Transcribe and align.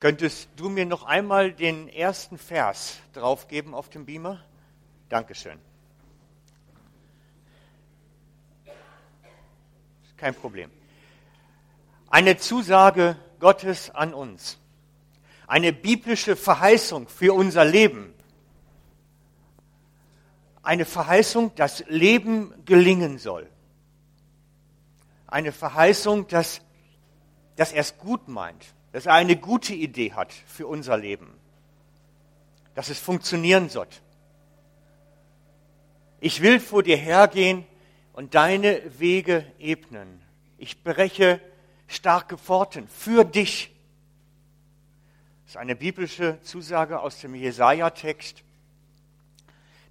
Könntest 0.00 0.48
du 0.56 0.70
mir 0.70 0.86
noch 0.86 1.02
einmal 1.02 1.52
den 1.52 1.86
ersten 1.86 2.38
Vers 2.38 2.96
draufgeben 3.12 3.74
auf 3.74 3.90
dem 3.90 4.06
Beamer? 4.06 4.42
Dankeschön. 5.10 5.58
Kein 10.16 10.34
Problem. 10.34 10.70
Eine 12.08 12.38
Zusage 12.38 13.16
Gottes 13.40 13.90
an 13.90 14.14
uns. 14.14 14.58
Eine 15.46 15.74
biblische 15.74 16.34
Verheißung 16.34 17.06
für 17.06 17.34
unser 17.34 17.66
Leben. 17.66 18.14
Eine 20.62 20.86
Verheißung, 20.86 21.54
dass 21.56 21.84
Leben 21.88 22.54
gelingen 22.64 23.18
soll. 23.18 23.50
Eine 25.26 25.52
Verheißung, 25.52 26.26
dass, 26.26 26.62
dass 27.56 27.72
er 27.72 27.82
es 27.82 27.98
gut 27.98 28.28
meint 28.28 28.74
dass 28.92 29.06
er 29.06 29.14
eine 29.14 29.36
gute 29.36 29.74
Idee 29.74 30.12
hat 30.12 30.32
für 30.32 30.66
unser 30.66 30.96
Leben, 30.96 31.32
dass 32.74 32.88
es 32.88 32.98
funktionieren 32.98 33.68
soll. 33.68 33.86
Ich 36.20 36.42
will 36.42 36.60
vor 36.60 36.82
dir 36.82 36.96
hergehen 36.96 37.64
und 38.12 38.34
deine 38.34 38.82
Wege 38.98 39.44
ebnen. 39.58 40.20
Ich 40.58 40.82
breche 40.82 41.40
starke 41.86 42.36
Pforten 42.36 42.86
für 42.88 43.24
dich. 43.24 43.70
Das 45.44 45.54
ist 45.54 45.56
eine 45.56 45.74
biblische 45.74 46.38
Zusage 46.42 47.00
aus 47.00 47.20
dem 47.20 47.34
Jesaja-Text, 47.34 48.42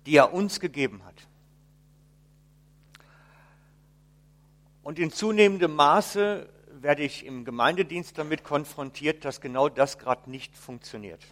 die 0.06 0.16
er 0.16 0.34
uns 0.34 0.60
gegeben 0.60 1.04
hat. 1.06 1.16
Und 4.84 5.00
in 5.00 5.12
zunehmendem 5.12 5.76
Maße 5.76 6.48
werde 6.82 7.04
ich 7.04 7.26
im 7.26 7.46
Gemeindedienst 7.46 8.18
damit 8.18 8.44
konfrontiert, 8.44 9.26
dass 9.26 9.42
genau 9.42 9.70
das 9.70 9.98
gerade 9.98 10.30
nicht 10.30 10.56
funktioniert. 10.56 11.26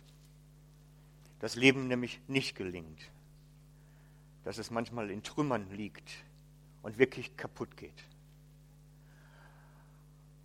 Das 1.40 1.56
Leben 1.56 1.88
nämlich 1.88 2.20
nicht 2.28 2.56
gelingt. 2.56 3.12
Dass 4.44 4.58
es 4.58 4.72
manchmal 4.72 5.10
in 5.10 5.24
Trümmern 5.24 5.70
liegt 5.72 6.12
und 6.82 6.98
wirklich 6.98 7.36
kaputt 7.38 7.78
geht. 7.78 8.04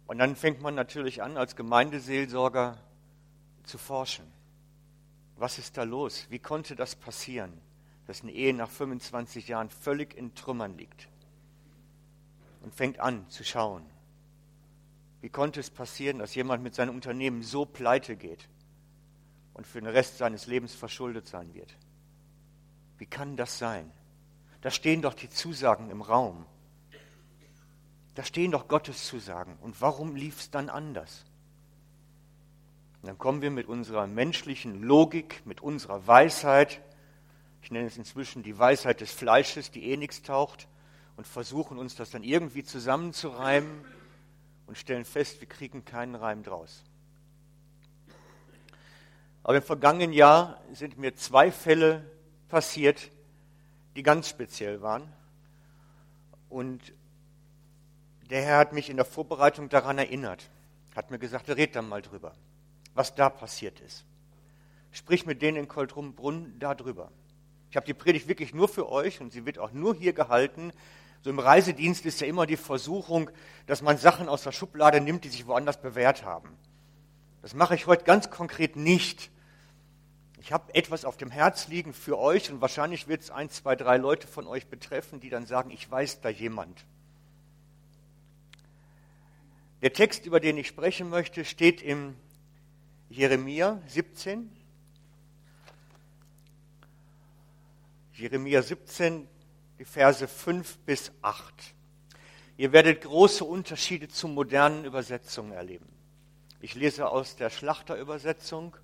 Und 0.06 0.18
dann 0.18 0.36
fängt 0.36 0.60
man 0.60 0.74
natürlich 0.74 1.22
an, 1.22 1.36
als 1.36 1.56
Gemeindeseelsorger 1.56 2.78
zu 3.64 3.78
forschen. 3.78 4.26
Was 5.36 5.58
ist 5.58 5.76
da 5.76 5.84
los? 5.84 6.26
Wie 6.28 6.38
konnte 6.38 6.76
das 6.76 6.94
passieren, 6.94 7.52
dass 8.06 8.22
eine 8.22 8.32
Ehe 8.32 8.52
nach 8.52 8.68
25 8.68 9.48
Jahren 9.48 9.70
völlig 9.70 10.14
in 10.14 10.34
Trümmern 10.34 10.76
liegt? 10.76 11.08
Und 12.62 12.74
fängt 12.74 13.00
an 13.00 13.28
zu 13.28 13.42
schauen. 13.42 13.91
Wie 15.22 15.30
konnte 15.30 15.60
es 15.60 15.70
passieren, 15.70 16.18
dass 16.18 16.34
jemand 16.34 16.64
mit 16.64 16.74
seinem 16.74 16.96
Unternehmen 16.96 17.42
so 17.42 17.64
pleite 17.64 18.16
geht 18.16 18.48
und 19.54 19.68
für 19.68 19.80
den 19.80 19.88
Rest 19.88 20.18
seines 20.18 20.48
Lebens 20.48 20.74
verschuldet 20.74 21.28
sein 21.28 21.54
wird? 21.54 21.76
Wie 22.98 23.06
kann 23.06 23.36
das 23.36 23.56
sein? 23.56 23.90
Da 24.62 24.70
stehen 24.70 25.00
doch 25.00 25.14
die 25.14 25.30
Zusagen 25.30 25.90
im 25.90 26.02
Raum. 26.02 26.44
Da 28.16 28.24
stehen 28.24 28.50
doch 28.50 28.66
Gottes 28.66 29.06
Zusagen. 29.06 29.56
Und 29.60 29.80
warum 29.80 30.16
lief 30.16 30.40
es 30.40 30.50
dann 30.50 30.68
anders? 30.68 31.24
Und 33.00 33.06
dann 33.06 33.18
kommen 33.18 33.42
wir 33.42 33.52
mit 33.52 33.68
unserer 33.68 34.08
menschlichen 34.08 34.82
Logik, 34.82 35.46
mit 35.46 35.60
unserer 35.60 36.04
Weisheit, 36.04 36.80
ich 37.62 37.70
nenne 37.70 37.86
es 37.86 37.96
inzwischen 37.96 38.42
die 38.42 38.58
Weisheit 38.58 39.00
des 39.00 39.12
Fleisches, 39.12 39.70
die 39.70 39.84
eh 39.84 39.96
nichts 39.96 40.22
taucht, 40.22 40.66
und 41.16 41.28
versuchen 41.28 41.78
uns 41.78 41.94
das 41.94 42.10
dann 42.10 42.24
irgendwie 42.24 42.64
zusammenzureimen 42.64 43.84
und 44.72 44.78
stellen 44.78 45.04
fest, 45.04 45.38
wir 45.38 45.48
kriegen 45.48 45.84
keinen 45.84 46.14
Reim 46.14 46.42
draus. 46.42 46.82
Aber 49.42 49.58
im 49.58 49.62
vergangenen 49.62 50.14
Jahr 50.14 50.62
sind 50.72 50.96
mir 50.96 51.14
zwei 51.14 51.52
Fälle 51.52 52.10
passiert, 52.48 53.10
die 53.96 54.02
ganz 54.02 54.30
speziell 54.30 54.80
waren. 54.80 55.12
Und 56.48 56.94
der 58.30 58.40
Herr 58.40 58.56
hat 58.56 58.72
mich 58.72 58.88
in 58.88 58.96
der 58.96 59.04
Vorbereitung 59.04 59.68
daran 59.68 59.98
erinnert, 59.98 60.48
hat 60.96 61.10
mir 61.10 61.18
gesagt, 61.18 61.50
red 61.50 61.76
da 61.76 61.82
mal 61.82 62.00
drüber, 62.00 62.32
was 62.94 63.14
da 63.14 63.28
passiert 63.28 63.78
ist. 63.80 64.06
Sprich 64.90 65.26
mit 65.26 65.42
denen 65.42 65.58
in 65.58 65.68
Koltrumbrunn 65.68 66.58
darüber. 66.58 67.12
Ich 67.68 67.76
habe 67.76 67.84
die 67.84 67.92
Predigt 67.92 68.26
wirklich 68.26 68.54
nur 68.54 68.68
für 68.68 68.90
euch 68.90 69.20
und 69.20 69.34
sie 69.34 69.44
wird 69.44 69.58
auch 69.58 69.72
nur 69.72 69.94
hier 69.94 70.14
gehalten, 70.14 70.72
so 71.22 71.30
im 71.30 71.38
Reisedienst 71.38 72.04
ist 72.04 72.20
ja 72.20 72.26
immer 72.26 72.46
die 72.46 72.56
Versuchung, 72.56 73.30
dass 73.66 73.80
man 73.80 73.96
Sachen 73.96 74.28
aus 74.28 74.42
der 74.42 74.52
Schublade 74.52 75.00
nimmt, 75.00 75.24
die 75.24 75.28
sich 75.28 75.46
woanders 75.46 75.80
bewährt 75.80 76.24
haben. 76.24 76.50
Das 77.42 77.54
mache 77.54 77.74
ich 77.74 77.86
heute 77.86 78.04
ganz 78.04 78.30
konkret 78.30 78.76
nicht. 78.76 79.30
Ich 80.40 80.52
habe 80.52 80.74
etwas 80.74 81.04
auf 81.04 81.16
dem 81.16 81.30
Herz 81.30 81.68
liegen 81.68 81.92
für 81.92 82.18
euch 82.18 82.50
und 82.50 82.60
wahrscheinlich 82.60 83.06
wird 83.06 83.22
es 83.22 83.30
ein, 83.30 83.48
zwei, 83.50 83.76
drei 83.76 83.96
Leute 83.96 84.26
von 84.26 84.48
euch 84.48 84.66
betreffen, 84.66 85.20
die 85.20 85.30
dann 85.30 85.46
sagen, 85.46 85.70
ich 85.70 85.88
weiß 85.88 86.20
da 86.20 86.28
jemand. 86.28 86.84
Der 89.82 89.92
Text, 89.92 90.26
über 90.26 90.40
den 90.40 90.58
ich 90.58 90.66
sprechen 90.66 91.08
möchte, 91.08 91.44
steht 91.44 91.82
im 91.82 92.16
Jeremia 93.08 93.80
17. 93.86 94.50
Jeremia 98.14 98.62
17, 98.62 99.28
die 99.82 99.86
Verse 99.86 100.28
5 100.28 100.78
bis 100.86 101.10
8. 101.22 101.42
Ihr 102.56 102.70
werdet 102.70 103.02
große 103.02 103.44
Unterschiede 103.44 104.06
zu 104.06 104.28
modernen 104.28 104.84
Übersetzungen 104.84 105.50
erleben. 105.50 105.88
Ich 106.60 106.76
lese 106.76 107.08
aus 107.08 107.34
der 107.34 107.50
Schlachterübersetzung. 107.50 108.76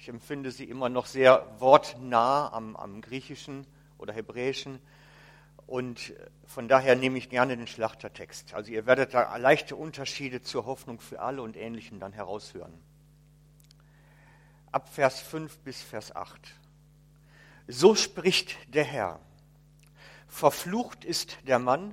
Ich 0.00 0.08
empfinde 0.08 0.50
sie 0.50 0.64
immer 0.64 0.88
noch 0.88 1.06
sehr 1.06 1.46
wortnah 1.60 2.52
am, 2.52 2.74
am 2.74 3.00
Griechischen 3.02 3.68
oder 3.98 4.12
Hebräischen. 4.12 4.80
Und 5.68 6.12
von 6.44 6.66
daher 6.66 6.96
nehme 6.96 7.16
ich 7.16 7.30
gerne 7.30 7.56
den 7.56 7.68
Schlachtertext. 7.68 8.52
Also 8.54 8.72
ihr 8.72 8.86
werdet 8.86 9.14
da 9.14 9.36
leichte 9.36 9.76
Unterschiede 9.76 10.42
zur 10.42 10.66
Hoffnung 10.66 10.98
für 10.98 11.20
alle 11.20 11.40
und 11.40 11.56
Ähnlichem 11.56 12.00
dann 12.00 12.12
heraushören. 12.12 12.74
Ab 14.72 14.92
Vers 14.92 15.20
5 15.20 15.58
bis 15.58 15.80
Vers 15.80 16.16
8. 16.16 16.56
So 17.68 17.94
spricht 17.94 18.56
der 18.74 18.82
Herr. 18.82 19.20
Verflucht 20.30 21.04
ist 21.04 21.36
der 21.46 21.58
Mann, 21.58 21.92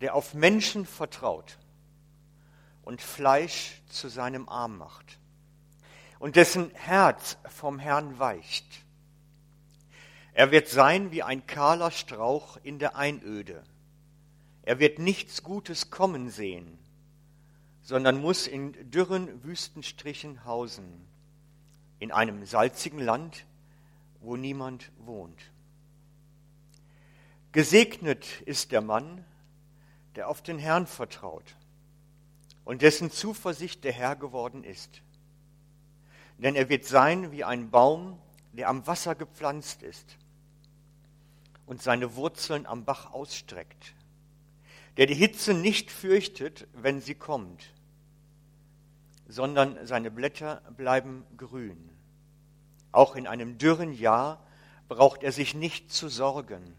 der 0.00 0.14
auf 0.14 0.34
Menschen 0.34 0.86
vertraut 0.86 1.58
und 2.82 3.02
Fleisch 3.02 3.82
zu 3.88 4.08
seinem 4.08 4.48
Arm 4.48 4.78
macht 4.78 5.18
und 6.20 6.36
dessen 6.36 6.70
Herz 6.74 7.36
vom 7.48 7.78
Herrn 7.78 8.18
weicht. 8.18 8.66
Er 10.32 10.52
wird 10.52 10.68
sein 10.68 11.10
wie 11.10 11.24
ein 11.24 11.46
kahler 11.46 11.90
Strauch 11.90 12.56
in 12.62 12.78
der 12.78 12.96
Einöde. 12.96 13.64
Er 14.62 14.78
wird 14.78 14.98
nichts 15.00 15.42
Gutes 15.42 15.90
kommen 15.90 16.30
sehen, 16.30 16.78
sondern 17.82 18.20
muss 18.20 18.46
in 18.46 18.90
dürren 18.90 19.42
Wüstenstrichen 19.42 20.44
hausen, 20.44 21.06
in 21.98 22.12
einem 22.12 22.46
salzigen 22.46 23.00
Land, 23.00 23.44
wo 24.20 24.36
niemand 24.36 24.92
wohnt. 24.98 25.50
Gesegnet 27.56 28.42
ist 28.42 28.70
der 28.70 28.82
Mann, 28.82 29.24
der 30.14 30.28
auf 30.28 30.42
den 30.42 30.58
Herrn 30.58 30.86
vertraut 30.86 31.56
und 32.66 32.82
dessen 32.82 33.10
Zuversicht 33.10 33.82
der 33.82 33.92
Herr 33.92 34.14
geworden 34.14 34.62
ist. 34.62 35.00
Denn 36.36 36.54
er 36.54 36.68
wird 36.68 36.84
sein 36.84 37.32
wie 37.32 37.44
ein 37.44 37.70
Baum, 37.70 38.20
der 38.52 38.68
am 38.68 38.86
Wasser 38.86 39.14
gepflanzt 39.14 39.82
ist 39.82 40.18
und 41.64 41.80
seine 41.80 42.14
Wurzeln 42.14 42.66
am 42.66 42.84
Bach 42.84 43.14
ausstreckt, 43.14 43.94
der 44.98 45.06
die 45.06 45.14
Hitze 45.14 45.54
nicht 45.54 45.90
fürchtet, 45.90 46.68
wenn 46.74 47.00
sie 47.00 47.14
kommt, 47.14 47.72
sondern 49.28 49.86
seine 49.86 50.10
Blätter 50.10 50.60
bleiben 50.76 51.24
grün. 51.38 51.88
Auch 52.92 53.16
in 53.16 53.26
einem 53.26 53.56
dürren 53.56 53.94
Jahr 53.94 54.46
braucht 54.88 55.22
er 55.22 55.32
sich 55.32 55.54
nicht 55.54 55.90
zu 55.90 56.10
sorgen 56.10 56.76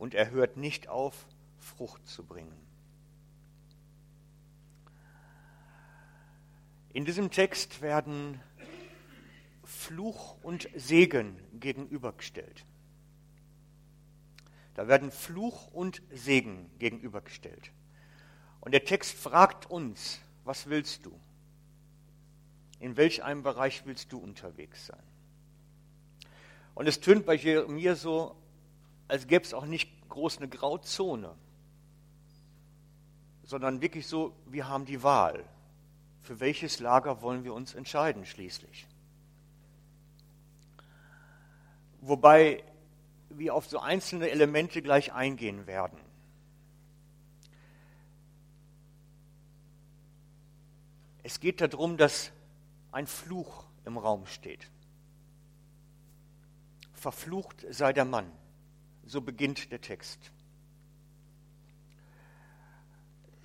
und 0.00 0.14
er 0.14 0.30
hört 0.30 0.56
nicht 0.56 0.88
auf, 0.88 1.26
Frucht 1.58 2.08
zu 2.08 2.24
bringen. 2.24 2.56
In 6.94 7.04
diesem 7.04 7.30
Text 7.30 7.82
werden 7.82 8.40
Fluch 9.62 10.42
und 10.42 10.70
Segen 10.74 11.38
gegenübergestellt. 11.52 12.64
Da 14.72 14.88
werden 14.88 15.10
Fluch 15.10 15.66
und 15.66 16.00
Segen 16.10 16.70
gegenübergestellt. 16.78 17.70
Und 18.62 18.72
der 18.72 18.86
Text 18.86 19.12
fragt 19.12 19.70
uns, 19.70 20.20
was 20.44 20.70
willst 20.70 21.04
du? 21.04 21.12
In 22.78 22.96
welch 22.96 23.22
einem 23.22 23.42
Bereich 23.42 23.84
willst 23.84 24.12
du 24.12 24.18
unterwegs 24.18 24.86
sein? 24.86 25.02
Und 26.74 26.86
es 26.86 27.00
tönt 27.00 27.26
bei 27.26 27.36
mir 27.68 27.96
so, 27.96 28.39
als 29.10 29.26
gäbe 29.26 29.44
es 29.44 29.52
auch 29.52 29.66
nicht 29.66 30.08
groß 30.08 30.38
eine 30.38 30.48
Grauzone, 30.48 31.34
sondern 33.42 33.80
wirklich 33.80 34.06
so, 34.06 34.34
wir 34.46 34.68
haben 34.68 34.84
die 34.84 35.02
Wahl. 35.02 35.44
Für 36.22 36.38
welches 36.38 36.78
Lager 36.78 37.20
wollen 37.22 37.42
wir 37.42 37.52
uns 37.52 37.74
entscheiden 37.74 38.24
schließlich? 38.24 38.86
Wobei 42.00 42.62
wir 43.30 43.54
auf 43.54 43.66
so 43.66 43.80
einzelne 43.80 44.30
Elemente 44.30 44.82
gleich 44.82 45.12
eingehen 45.12 45.66
werden. 45.66 45.98
Es 51.22 51.40
geht 51.40 51.60
darum, 51.60 51.96
dass 51.96 52.32
ein 52.92 53.06
Fluch 53.06 53.64
im 53.84 53.98
Raum 53.98 54.26
steht. 54.26 54.70
Verflucht 56.92 57.64
sei 57.70 57.92
der 57.92 58.04
Mann, 58.04 58.30
so 59.10 59.20
beginnt 59.20 59.72
der 59.72 59.80
Text. 59.80 60.30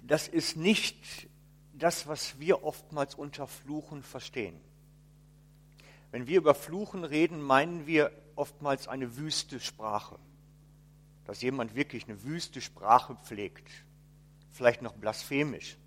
Das 0.04 0.28
ist 0.28 0.58
nicht 0.58 1.28
das, 1.74 2.06
was 2.06 2.40
wir 2.40 2.64
oftmals 2.64 3.16
unter 3.16 3.48
Fluchen 3.48 4.04
verstehen. 4.04 4.60
Wenn 6.12 6.28
wir 6.28 6.38
über 6.38 6.54
Fluchen 6.54 7.04
reden, 7.04 7.42
meinen 7.42 7.88
wir 7.88 8.12
oftmals 8.36 8.88
eine 8.88 9.18
wüste 9.18 9.60
Sprache. 9.60 10.20
Dass 11.26 11.42
jemand 11.42 11.74
wirklich 11.74 12.04
eine 12.04 12.22
wüste 12.22 12.62
Sprache 12.62 13.16
pflegt. 13.16 13.68
Vielleicht 14.52 14.84
noch 14.84 14.94
blasphemisch. 14.94 15.78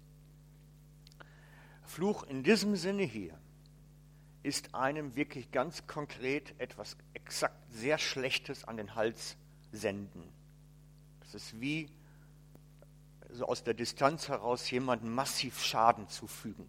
Fluch 1.84 2.24
in 2.24 2.42
diesem 2.42 2.74
Sinne 2.74 3.04
hier 3.04 3.38
ist 4.42 4.74
einem 4.74 5.14
wirklich 5.14 5.52
ganz 5.52 5.86
konkret 5.86 6.52
etwas 6.58 6.96
exakt 7.14 7.72
sehr 7.72 7.98
Schlechtes 7.98 8.64
an 8.64 8.76
den 8.76 8.96
Hals 8.96 9.36
senden. 9.72 10.22
Das 11.20 11.34
ist 11.34 11.60
wie 11.60 11.88
so 13.30 13.46
aus 13.46 13.62
der 13.62 13.74
Distanz 13.74 14.28
heraus 14.28 14.70
jemandem 14.70 15.14
massiv 15.14 15.62
Schaden 15.62 16.08
zufügen. 16.08 16.66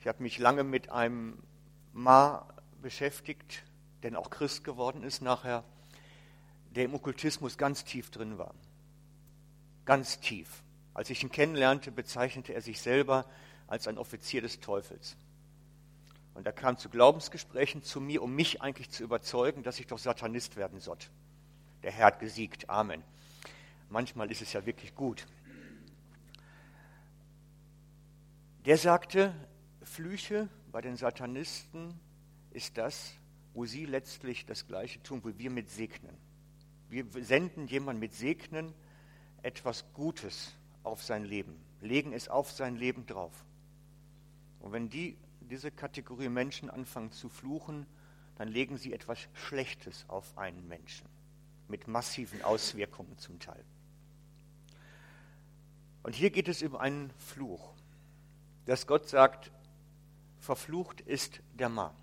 Ich 0.00 0.08
habe 0.08 0.22
mich 0.22 0.38
lange 0.38 0.64
mit 0.64 0.90
einem 0.90 1.38
Ma 1.92 2.48
beschäftigt, 2.80 3.62
der 4.02 4.18
auch 4.18 4.30
Christ 4.30 4.64
geworden 4.64 5.04
ist 5.04 5.22
nachher, 5.22 5.62
der 6.74 6.86
im 6.86 6.94
Okkultismus 6.94 7.56
ganz 7.56 7.84
tief 7.84 8.10
drin 8.10 8.38
war. 8.38 8.54
Ganz 9.84 10.18
tief. 10.18 10.62
Als 10.94 11.10
ich 11.10 11.22
ihn 11.22 11.30
kennenlernte, 11.30 11.92
bezeichnete 11.92 12.52
er 12.52 12.62
sich 12.62 12.80
selber 12.80 13.26
als 13.68 13.86
ein 13.86 13.98
Offizier 13.98 14.42
des 14.42 14.60
Teufels. 14.60 15.16
Und 16.34 16.46
er 16.46 16.52
kam 16.52 16.78
zu 16.78 16.88
Glaubensgesprächen 16.88 17.82
zu 17.82 18.00
mir, 18.00 18.22
um 18.22 18.34
mich 18.34 18.62
eigentlich 18.62 18.90
zu 18.90 19.02
überzeugen, 19.02 19.62
dass 19.62 19.78
ich 19.78 19.86
doch 19.86 19.98
Satanist 19.98 20.56
werden 20.56 20.80
sollte. 20.80 21.08
Der 21.82 21.92
Herr 21.92 22.06
hat 22.06 22.20
gesiegt. 22.20 22.70
Amen. 22.70 23.02
Manchmal 23.90 24.30
ist 24.30 24.40
es 24.40 24.52
ja 24.52 24.64
wirklich 24.64 24.94
gut. 24.94 25.26
Der 28.64 28.78
sagte, 28.78 29.34
Flüche 29.82 30.48
bei 30.70 30.80
den 30.80 30.96
Satanisten 30.96 31.98
ist 32.52 32.78
das, 32.78 33.12
wo 33.54 33.66
sie 33.66 33.84
letztlich 33.84 34.46
das 34.46 34.66
Gleiche 34.66 35.02
tun, 35.02 35.20
wo 35.24 35.36
wir 35.36 35.50
mit 35.50 35.68
segnen. 35.70 36.16
Wir 36.88 37.06
senden 37.22 37.66
jemand 37.66 38.00
mit 38.00 38.14
Segnen 38.14 38.72
etwas 39.42 39.84
Gutes 39.94 40.54
auf 40.84 41.02
sein 41.02 41.24
Leben, 41.24 41.56
legen 41.80 42.12
es 42.12 42.28
auf 42.28 42.50
sein 42.50 42.76
Leben 42.76 43.06
drauf. 43.06 43.32
Und 44.60 44.72
wenn 44.72 44.88
die, 44.88 45.16
diese 45.52 45.70
Kategorie 45.70 46.30
Menschen 46.30 46.70
anfangen 46.70 47.12
zu 47.12 47.28
fluchen, 47.28 47.84
dann 48.36 48.48
legen 48.48 48.78
sie 48.78 48.94
etwas 48.94 49.18
Schlechtes 49.34 50.06
auf 50.08 50.38
einen 50.38 50.66
Menschen, 50.66 51.06
mit 51.68 51.86
massiven 51.86 52.40
Auswirkungen 52.40 53.18
zum 53.18 53.38
Teil. 53.38 53.62
Und 56.02 56.14
hier 56.14 56.30
geht 56.30 56.48
es 56.48 56.62
um 56.62 56.74
einen 56.74 57.10
Fluch, 57.18 57.74
dass 58.64 58.86
Gott 58.86 59.10
sagt, 59.10 59.52
verflucht 60.38 61.02
ist 61.02 61.42
der 61.52 61.68
Mann 61.68 61.94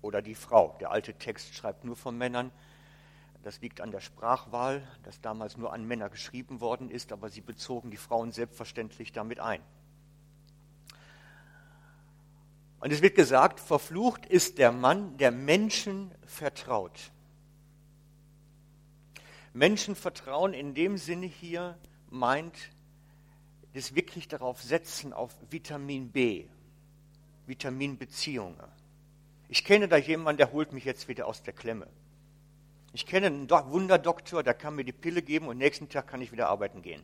oder 0.00 0.22
die 0.22 0.36
Frau. 0.36 0.76
Der 0.78 0.92
alte 0.92 1.14
Text 1.14 1.52
schreibt 1.56 1.82
nur 1.82 1.96
von 1.96 2.16
Männern. 2.16 2.52
Das 3.42 3.60
liegt 3.60 3.80
an 3.80 3.90
der 3.90 4.00
Sprachwahl, 4.00 4.86
das 5.02 5.20
damals 5.20 5.56
nur 5.56 5.72
an 5.72 5.88
Männer 5.88 6.08
geschrieben 6.08 6.60
worden 6.60 6.88
ist, 6.88 7.10
aber 7.10 7.30
sie 7.30 7.40
bezogen 7.40 7.90
die 7.90 7.96
Frauen 7.96 8.30
selbstverständlich 8.30 9.10
damit 9.10 9.40
ein. 9.40 9.60
Und 12.80 12.92
es 12.92 13.02
wird 13.02 13.14
gesagt, 13.14 13.60
verflucht 13.60 14.24
ist 14.26 14.58
der 14.58 14.72
Mann, 14.72 15.16
der 15.18 15.30
Menschen 15.30 16.10
vertraut. 16.26 17.12
Menschenvertrauen 19.52 20.54
in 20.54 20.74
dem 20.74 20.96
Sinne 20.96 21.26
hier 21.26 21.78
meint, 22.08 22.56
das 23.74 23.94
wirklich 23.94 24.28
darauf 24.28 24.62
setzen 24.62 25.12
auf 25.12 25.36
Vitamin 25.50 26.10
B, 26.10 26.46
Vitaminbeziehungen. 27.46 28.56
Ich 29.48 29.64
kenne 29.64 29.86
da 29.86 29.96
jemanden, 29.96 30.38
der 30.38 30.52
holt 30.52 30.72
mich 30.72 30.84
jetzt 30.84 31.08
wieder 31.08 31.26
aus 31.26 31.42
der 31.42 31.52
Klemme. 31.52 31.86
Ich 32.92 33.06
kenne 33.06 33.26
einen 33.26 33.50
Wunderdoktor, 33.50 34.42
der 34.42 34.54
kann 34.54 34.74
mir 34.74 34.84
die 34.84 34.92
Pille 34.92 35.22
geben 35.22 35.48
und 35.48 35.58
nächsten 35.58 35.88
Tag 35.88 36.08
kann 36.08 36.22
ich 36.22 36.32
wieder 36.32 36.48
arbeiten 36.48 36.82
gehen. 36.82 37.02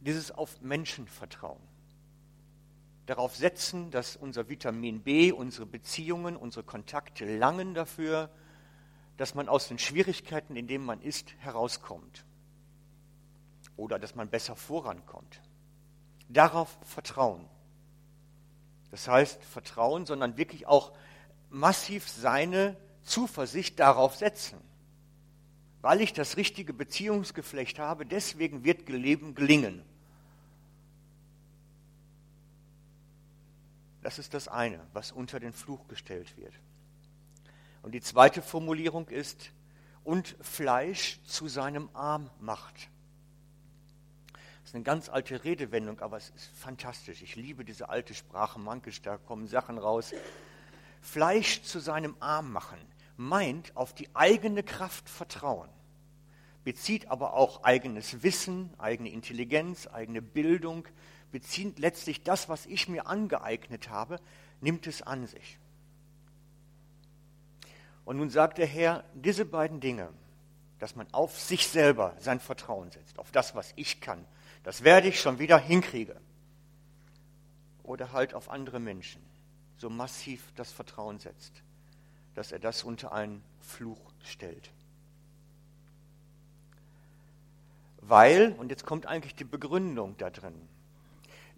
Dieses 0.00 0.30
auf 0.30 0.60
Menschen 0.60 1.06
vertrauen. 1.06 1.60
Darauf 3.10 3.34
setzen, 3.34 3.90
dass 3.90 4.14
unser 4.14 4.48
Vitamin 4.48 5.02
B, 5.02 5.32
unsere 5.32 5.66
Beziehungen, 5.66 6.36
unsere 6.36 6.62
Kontakte 6.62 7.24
langen 7.24 7.74
dafür, 7.74 8.30
dass 9.16 9.34
man 9.34 9.48
aus 9.48 9.66
den 9.66 9.80
Schwierigkeiten, 9.80 10.54
in 10.54 10.68
denen 10.68 10.84
man 10.84 11.02
ist, 11.02 11.34
herauskommt. 11.38 12.24
Oder 13.76 13.98
dass 13.98 14.14
man 14.14 14.28
besser 14.28 14.54
vorankommt. 14.54 15.40
Darauf 16.28 16.78
vertrauen. 16.82 17.48
Das 18.92 19.08
heißt 19.08 19.42
Vertrauen, 19.42 20.06
sondern 20.06 20.36
wirklich 20.36 20.68
auch 20.68 20.92
massiv 21.48 22.08
seine 22.08 22.76
Zuversicht 23.02 23.80
darauf 23.80 24.14
setzen. 24.14 24.60
Weil 25.80 26.00
ich 26.00 26.12
das 26.12 26.36
richtige 26.36 26.72
Beziehungsgeflecht 26.72 27.80
habe, 27.80 28.06
deswegen 28.06 28.62
wird 28.62 28.88
Leben 28.88 29.34
gelingen. 29.34 29.82
Das 34.02 34.18
ist 34.18 34.34
das 34.34 34.48
eine, 34.48 34.80
was 34.92 35.12
unter 35.12 35.40
den 35.40 35.52
Fluch 35.52 35.86
gestellt 35.88 36.36
wird. 36.36 36.54
Und 37.82 37.92
die 37.92 38.00
zweite 38.00 38.42
Formulierung 38.42 39.08
ist, 39.08 39.52
und 40.04 40.36
Fleisch 40.40 41.20
zu 41.24 41.48
seinem 41.48 41.88
Arm 41.92 42.30
macht. 42.40 42.88
Das 44.32 44.70
ist 44.70 44.74
eine 44.74 44.84
ganz 44.84 45.08
alte 45.08 45.44
Redewendung, 45.44 46.00
aber 46.00 46.16
es 46.16 46.30
ist 46.30 46.50
fantastisch. 46.56 47.22
Ich 47.22 47.36
liebe 47.36 47.64
diese 47.64 47.88
alte 47.88 48.14
Sprache 48.14 48.58
Mankisch, 48.58 49.02
da 49.02 49.16
kommen 49.16 49.46
Sachen 49.46 49.78
raus. 49.78 50.12
Fleisch 51.00 51.62
zu 51.62 51.80
seinem 51.80 52.14
Arm 52.20 52.52
machen, 52.52 52.78
meint 53.16 53.76
auf 53.76 53.94
die 53.94 54.08
eigene 54.14 54.62
Kraft 54.62 55.08
vertrauen, 55.08 55.68
bezieht 56.62 57.08
aber 57.08 57.34
auch 57.34 57.64
eigenes 57.64 58.22
Wissen, 58.22 58.70
eigene 58.78 59.10
Intelligenz, 59.10 59.86
eigene 59.86 60.22
Bildung, 60.22 60.86
bezieht 61.30 61.78
letztlich 61.78 62.22
das, 62.22 62.48
was 62.48 62.66
ich 62.66 62.88
mir 62.88 63.06
angeeignet 63.06 63.88
habe, 63.88 64.20
nimmt 64.60 64.86
es 64.86 65.02
an 65.02 65.26
sich. 65.26 65.58
Und 68.04 68.16
nun 68.16 68.30
sagt 68.30 68.58
der 68.58 68.66
Herr, 68.66 69.04
diese 69.14 69.44
beiden 69.44 69.80
Dinge, 69.80 70.08
dass 70.78 70.96
man 70.96 71.06
auf 71.12 71.38
sich 71.38 71.68
selber 71.68 72.16
sein 72.18 72.40
Vertrauen 72.40 72.90
setzt, 72.90 73.18
auf 73.18 73.30
das, 73.30 73.54
was 73.54 73.72
ich 73.76 74.00
kann, 74.00 74.24
das 74.62 74.82
werde 74.82 75.08
ich 75.08 75.20
schon 75.20 75.38
wieder 75.38 75.58
hinkriegen. 75.58 76.16
Oder 77.82 78.12
halt 78.12 78.34
auf 78.34 78.50
andere 78.50 78.80
Menschen 78.80 79.22
so 79.78 79.90
massiv 79.90 80.52
das 80.56 80.72
Vertrauen 80.72 81.18
setzt, 81.18 81.62
dass 82.34 82.52
er 82.52 82.58
das 82.58 82.82
unter 82.82 83.12
einen 83.12 83.42
Fluch 83.60 84.00
stellt. 84.24 84.70
Weil, 88.02 88.54
und 88.58 88.70
jetzt 88.70 88.86
kommt 88.86 89.06
eigentlich 89.06 89.34
die 89.34 89.44
Begründung 89.44 90.16
da 90.16 90.30
drin, 90.30 90.54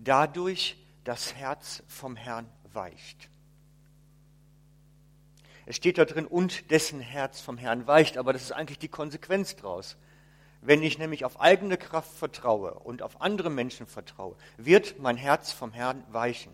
dadurch 0.04 0.76
das 1.04 1.34
Herz 1.34 1.82
vom 1.86 2.16
Herrn 2.16 2.48
weicht. 2.72 3.28
Es 5.64 5.76
steht 5.76 5.98
da 5.98 6.04
drin, 6.04 6.26
und 6.26 6.70
dessen 6.70 7.00
Herz 7.00 7.40
vom 7.40 7.56
Herrn 7.56 7.86
weicht, 7.86 8.18
aber 8.18 8.32
das 8.32 8.42
ist 8.42 8.52
eigentlich 8.52 8.78
die 8.78 8.88
Konsequenz 8.88 9.56
daraus. 9.56 9.96
Wenn 10.60 10.82
ich 10.82 10.98
nämlich 10.98 11.24
auf 11.24 11.40
eigene 11.40 11.76
Kraft 11.76 12.12
vertraue 12.12 12.74
und 12.74 13.02
auf 13.02 13.20
andere 13.20 13.50
Menschen 13.50 13.86
vertraue, 13.86 14.36
wird 14.56 14.98
mein 14.98 15.16
Herz 15.16 15.52
vom 15.52 15.72
Herrn 15.72 16.04
weichen. 16.12 16.52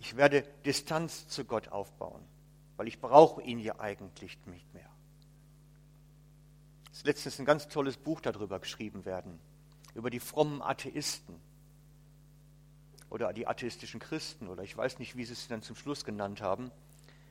Ich 0.00 0.16
werde 0.16 0.42
Distanz 0.64 1.28
zu 1.28 1.44
Gott 1.44 1.68
aufbauen, 1.68 2.22
weil 2.76 2.88
ich 2.88 3.00
brauche 3.00 3.42
ihn 3.42 3.58
ja 3.58 3.78
eigentlich 3.78 4.38
nicht 4.46 4.72
mehr. 4.74 4.90
Es 6.92 6.98
ist 6.98 7.06
letztens 7.06 7.38
ein 7.38 7.44
ganz 7.44 7.68
tolles 7.68 7.96
Buch 7.96 8.20
darüber 8.20 8.58
geschrieben 8.60 9.04
werden, 9.04 9.38
über 9.94 10.10
die 10.10 10.20
frommen 10.20 10.62
Atheisten 10.62 11.40
oder 13.10 13.32
die 13.32 13.46
atheistischen 13.46 14.00
Christen 14.00 14.48
oder 14.48 14.62
ich 14.62 14.76
weiß 14.76 14.98
nicht, 14.98 15.16
wie 15.16 15.24
sie 15.24 15.32
es 15.32 15.48
dann 15.48 15.62
zum 15.62 15.76
Schluss 15.76 16.04
genannt 16.04 16.40
haben, 16.40 16.70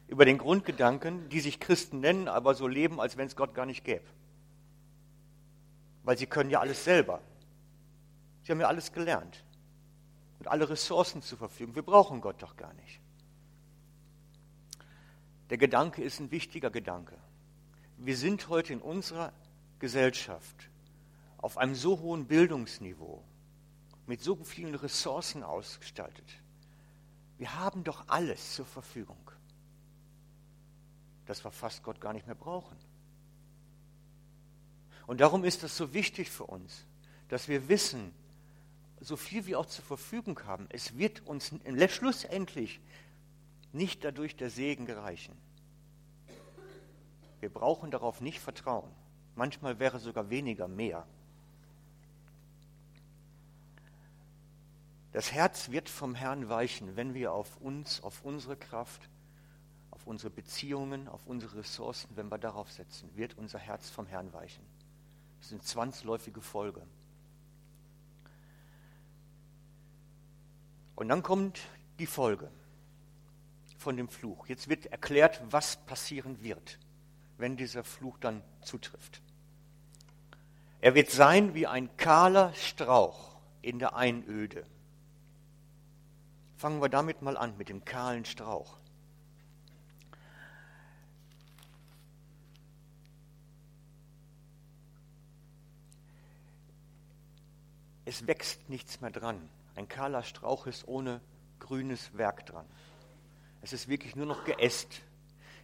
über 0.08 0.26
den 0.26 0.38
Grundgedanken, 0.38 1.30
die 1.30 1.40
sich 1.40 1.60
Christen 1.60 2.00
nennen, 2.00 2.28
aber 2.28 2.54
so 2.54 2.68
leben, 2.68 3.00
als 3.00 3.18
wenn 3.18 3.28
es 3.28 3.36
Gott 3.36 3.54
gar 3.54 3.66
nicht 3.66 3.84
gäbe. 3.84 4.06
Weil 6.04 6.18
sie 6.18 6.28
können 6.28 6.50
ja 6.50 6.60
alles 6.60 6.84
selber. 6.84 7.22
Sie 8.44 8.52
haben 8.52 8.60
ja 8.60 8.68
alles 8.68 8.92
gelernt 8.92 9.44
und 10.40 10.48
alle 10.48 10.70
Ressourcen 10.70 11.22
zur 11.22 11.40
Verfügung. 11.40 11.76
Wir 11.76 11.82
brauchen 11.82 12.22
Gott 12.22 12.42
doch 12.42 12.56
gar 12.56 12.74
nicht. 12.74 13.00
Der 15.50 15.58
Gedanke 15.58 16.04
ist 16.04 16.20
ein 16.20 16.32
wichtiger 16.32 16.70
Gedanke. 16.70 17.16
Wir 17.98 18.18
sind 18.18 18.50
heute 18.50 18.74
in 18.74 18.82
unserer 18.82 19.32
Gesellschaft 19.80 20.70
auf 21.38 21.58
einem 21.58 21.76
so 21.76 22.00
hohen 22.00 22.26
Bildungsniveau, 22.26 23.24
mit 24.08 24.22
so 24.22 24.36
vielen 24.44 24.76
Ressourcen 24.76 25.44
ausgestaltet. 25.44 26.26
Wir 27.38 27.60
haben 27.60 27.84
doch 27.84 28.08
alles 28.08 28.54
zur 28.54 28.66
Verfügung, 28.66 29.32
dass 31.26 31.44
wir 31.44 31.52
fast 31.52 31.84
Gott 31.84 32.00
gar 32.00 32.14
nicht 32.14 32.28
mehr 32.28 32.36
brauchen. 32.36 32.78
Und 35.08 35.22
darum 35.22 35.44
ist 35.44 35.64
es 35.64 35.76
so 35.76 35.94
wichtig 35.94 36.30
für 36.30 36.46
uns, 36.46 36.86
dass 37.28 37.48
wir 37.48 37.68
wissen, 37.68 38.14
so 39.00 39.18
viel 39.18 39.46
wir 39.46 39.60
auch 39.60 39.66
zur 39.66 39.84
Verfügung 39.84 40.40
haben, 40.46 40.68
es 40.70 40.98
wird 40.98 41.26
uns 41.26 41.54
schlussendlich 41.90 42.80
nicht 43.74 44.04
dadurch 44.04 44.36
der 44.36 44.50
Segen 44.50 44.86
gereichen. 44.86 45.36
Wir 47.40 47.50
brauchen 47.50 47.92
darauf 47.92 48.22
nicht 48.22 48.40
vertrauen. 48.40 48.90
Manchmal 49.36 49.80
wäre 49.80 50.00
sogar 50.00 50.30
weniger 50.30 50.68
mehr. 50.68 51.06
Das 55.16 55.32
Herz 55.32 55.72
wird 55.72 55.88
vom 55.88 56.14
Herrn 56.14 56.50
weichen, 56.50 56.98
wenn 56.98 57.14
wir 57.14 57.32
auf 57.32 57.56
uns, 57.62 58.04
auf 58.04 58.26
unsere 58.26 58.58
Kraft, 58.58 59.08
auf 59.90 60.06
unsere 60.08 60.30
Beziehungen, 60.30 61.08
auf 61.08 61.26
unsere 61.26 61.60
Ressourcen, 61.60 62.10
wenn 62.18 62.30
wir 62.30 62.38
darauf 62.38 62.70
setzen, 62.70 63.10
wird 63.16 63.38
unser 63.38 63.58
Herz 63.58 63.90
vom 63.90 64.08
Herrn 64.08 64.34
weichen. 64.34 64.66
Das 65.40 65.48
sind 65.48 65.64
zwangsläufige 65.64 66.42
Folge. 66.42 66.86
Und 70.96 71.08
dann 71.08 71.24
kommt 71.24 71.62
die 71.98 72.08
Folge 72.08 72.52
von 73.78 73.96
dem 73.96 74.10
Fluch. 74.10 74.48
Jetzt 74.48 74.68
wird 74.68 74.88
erklärt, 74.88 75.42
was 75.50 75.78
passieren 75.86 76.44
wird, 76.44 76.78
wenn 77.38 77.56
dieser 77.56 77.86
Fluch 77.86 78.18
dann 78.18 78.44
zutrifft. 78.64 79.22
Er 80.82 80.94
wird 80.94 81.10
sein 81.10 81.54
wie 81.54 81.68
ein 81.68 81.96
kahler 81.96 82.54
Strauch 82.54 83.38
in 83.62 83.80
der 83.80 83.96
Einöde. 83.96 84.66
Fangen 86.58 86.82
wir 86.82 86.90
damit 86.90 87.22
mal 87.22 87.38
an, 87.38 87.58
mit 87.58 87.70
dem 87.70 87.84
kahlen 87.84 88.26
Strauch. 88.26 88.78
Es 98.06 98.28
wächst 98.28 98.70
nichts 98.70 99.02
mehr 99.02 99.12
dran. 99.12 99.50
Ein 99.76 99.90
kahler 99.90 100.24
Strauch 100.24 100.68
ist 100.68 100.88
ohne 100.88 101.20
grünes 101.60 102.16
Werk 102.18 102.46
dran. 102.46 102.66
Es 103.62 103.74
ist 103.74 103.88
wirklich 103.90 104.16
nur 104.16 104.28
noch 104.28 104.46
Geäst. 104.46 105.02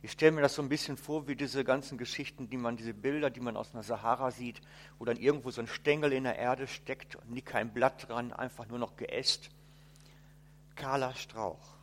Ich 0.01 0.11
stelle 0.11 0.31
mir 0.31 0.41
das 0.41 0.55
so 0.55 0.63
ein 0.63 0.69
bisschen 0.69 0.97
vor, 0.97 1.27
wie 1.27 1.35
diese 1.35 1.63
ganzen 1.63 1.99
Geschichten, 1.99 2.49
die 2.49 2.57
man, 2.57 2.75
diese 2.75 2.95
Bilder, 2.95 3.29
die 3.29 3.39
man 3.39 3.55
aus 3.55 3.73
einer 3.73 3.83
Sahara 3.83 4.31
sieht, 4.31 4.59
wo 4.97 5.05
dann 5.05 5.17
irgendwo 5.17 5.51
so 5.51 5.61
ein 5.61 5.67
Stängel 5.67 6.11
in 6.11 6.23
der 6.23 6.37
Erde 6.37 6.65
steckt 6.65 7.15
und 7.15 7.29
nie 7.29 7.43
kein 7.43 7.71
Blatt 7.71 8.09
dran, 8.09 8.33
einfach 8.33 8.67
nur 8.67 8.79
noch 8.79 8.95
Geäst. 8.97 9.51
Kahler 10.75 11.13
Strauch, 11.15 11.75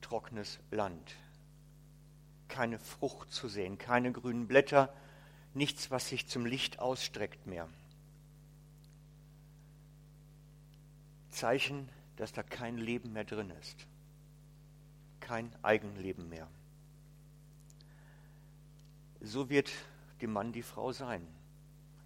trockenes 0.00 0.58
Land, 0.70 1.16
keine 2.48 2.78
Frucht 2.78 3.32
zu 3.32 3.48
sehen, 3.48 3.78
keine 3.78 4.12
grünen 4.12 4.46
Blätter, 4.46 4.94
nichts, 5.54 5.90
was 5.90 6.08
sich 6.08 6.26
zum 6.28 6.46
Licht 6.46 6.78
ausstreckt 6.78 7.46
mehr. 7.46 7.68
Zeichen, 11.30 11.88
dass 12.16 12.32
da 12.32 12.42
kein 12.42 12.78
Leben 12.78 13.12
mehr 13.12 13.24
drin 13.24 13.50
ist. 13.50 13.86
Kein 15.20 15.50
Eigenleben 15.62 16.28
mehr. 16.28 16.48
So 19.20 19.48
wird 19.50 19.72
dem 20.20 20.32
Mann 20.32 20.52
die 20.52 20.62
Frau 20.62 20.92
sein. 20.92 21.26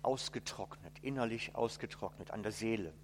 Ausgetrocknet, 0.02 0.98
innerlich 1.02 1.54
ausgetrocknet, 1.54 2.30
an 2.30 2.42
der 2.42 2.52
Seele. 2.52 2.94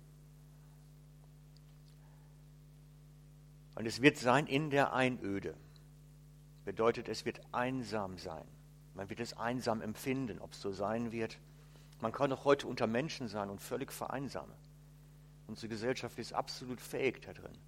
Und 3.75 3.87
es 3.87 4.03
wird 4.03 4.17
sein 4.17 4.47
in 4.47 4.71
der 4.71 4.93
Einöde. 4.93 5.55
Bedeutet, 6.65 7.09
es 7.09 7.25
wird 7.25 7.41
einsam 7.53 8.19
sein. 8.19 8.45
Man 8.95 9.11
wird 9.11 9.21
es 9.21 9.37
einsam 9.37 9.83
empfinden, 9.83 10.39
ob 10.39 10.53
es 10.53 10.61
so 10.61 10.73
sein 10.73 11.13
wird. 11.13 11.39
Man 12.01 12.13
kann 12.13 12.33
auch 12.33 12.45
heute 12.45 12.67
unter 12.67 12.87
Menschen 12.87 13.29
sein 13.29 13.51
und 13.51 13.61
völlig 13.61 13.93
vereinsamen. 13.93 14.55
Unsere 15.47 15.69
Gesellschaft 15.69 16.19
ist 16.19 16.33
absolut 16.33 16.81
fähig 16.81 17.21
da 17.23 17.33
drin, 17.33 17.59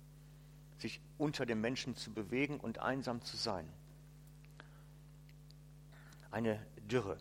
sich 0.79 1.01
unter 1.19 1.45
den 1.45 1.61
Menschen 1.61 1.97
zu 1.97 2.13
bewegen 2.13 2.59
und 2.59 2.79
einsam 2.79 3.21
zu 3.23 3.37
sein. 3.37 3.69
Eine 6.31 6.65
Dürre, 6.91 7.19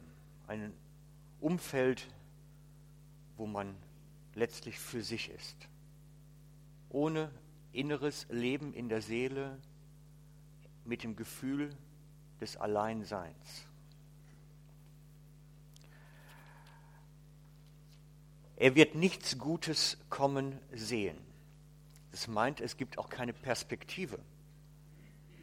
ein 0.48 0.74
Umfeld, 1.40 2.08
wo 3.38 3.46
man 3.46 3.76
letztlich 4.34 4.80
für 4.80 5.02
sich 5.02 5.30
ist, 5.30 5.56
ohne 6.90 7.30
inneres 7.76 8.26
Leben 8.30 8.74
in 8.74 8.90
der 8.90 9.02
Seele, 9.02 9.58
mit 10.86 11.04
dem 11.04 11.16
Gefühl 11.16 11.76
des 12.40 12.58
Alleinseins. 12.58 13.66
Er 18.58 18.76
wird 18.76 18.96
nichts 18.96 19.38
Gutes 19.38 19.98
kommen 20.10 20.60
sehen. 20.72 21.18
Das 22.12 22.28
meint, 22.28 22.62
es 22.62 22.78
gibt 22.78 22.98
auch 22.98 23.10
keine 23.10 23.34
Perspektive. 23.34 24.20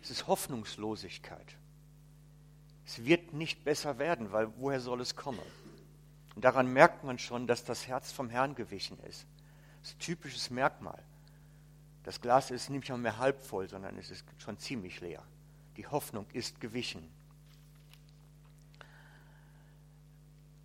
Es 0.03 0.11
ist 0.11 0.27
Hoffnungslosigkeit. 0.27 1.57
Es 2.87 3.05
wird 3.05 3.35
nicht 3.35 3.65
besser 3.65 3.99
werden, 3.99 4.33
weil 4.33 4.49
woher 4.57 4.81
soll 4.81 5.01
es 5.01 5.15
kommen? 5.15 5.39
Und 6.35 6.45
daran 6.45 6.73
merkt 6.73 7.05
man 7.05 7.19
schon, 7.19 7.47
dass 7.47 7.65
das 7.65 7.87
Herz 7.87 8.11
vom 8.11 8.31
Herrn 8.31 8.55
gewichen 8.55 8.99
ist. 9.01 9.27
Das 9.81 9.91
ist 9.91 9.97
ein 9.97 10.01
typisches 10.01 10.51
Merkmal. 10.51 11.03
Das 12.03 12.21
Glas 12.21 12.51
ist 12.51 12.69
nicht 12.69 12.89
mehr 12.89 13.19
halb 13.19 13.43
voll, 13.43 13.69
sondern 13.69 13.97
es 13.97 14.11
ist 14.11 14.25
schon 14.39 14.59
ziemlich 14.59 15.01
leer. 15.01 15.23
Die 15.77 15.87
Hoffnung 15.87 16.27
ist 16.33 16.61
gewichen. 16.61 17.09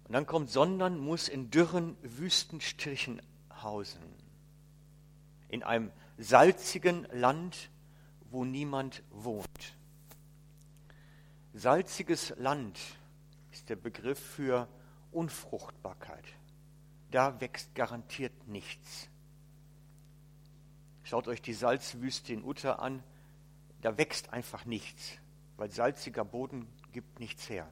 Und 0.06 0.14
dann 0.14 0.26
kommt, 0.26 0.50
sondern 0.50 0.98
muss 0.98 1.28
in 1.28 1.52
dürren 1.52 1.98
Wüstenstrichen 2.02 3.22
hausen. 3.62 4.02
In 5.50 5.64
einem 5.64 5.92
salzigen 6.18 7.08
Land, 7.12 7.70
wo 8.32 8.46
niemand 8.46 9.04
wohnt. 9.12 9.76
Salziges 11.54 12.34
Land 12.38 12.80
ist 13.52 13.70
der 13.70 13.76
Begriff 13.76 14.20
für 14.20 14.68
Unfruchtbarkeit. 15.12 16.26
Da 17.12 17.40
wächst 17.40 17.74
garantiert 17.76 18.48
nichts. 18.48 19.10
Schaut 21.08 21.30
euch 21.30 21.42
die 21.42 21.54
Salzwüste 21.54 22.34
in 22.34 22.44
Utter 22.44 22.82
an. 22.82 23.02
Da 23.80 23.98
wächst 23.98 24.34
einfach 24.34 24.66
nichts, 24.66 25.14
weil 25.56 25.72
salziger 25.72 26.26
Boden 26.26 26.68
gibt 26.92 27.22
nichts 27.22 27.48
her. 27.48 27.66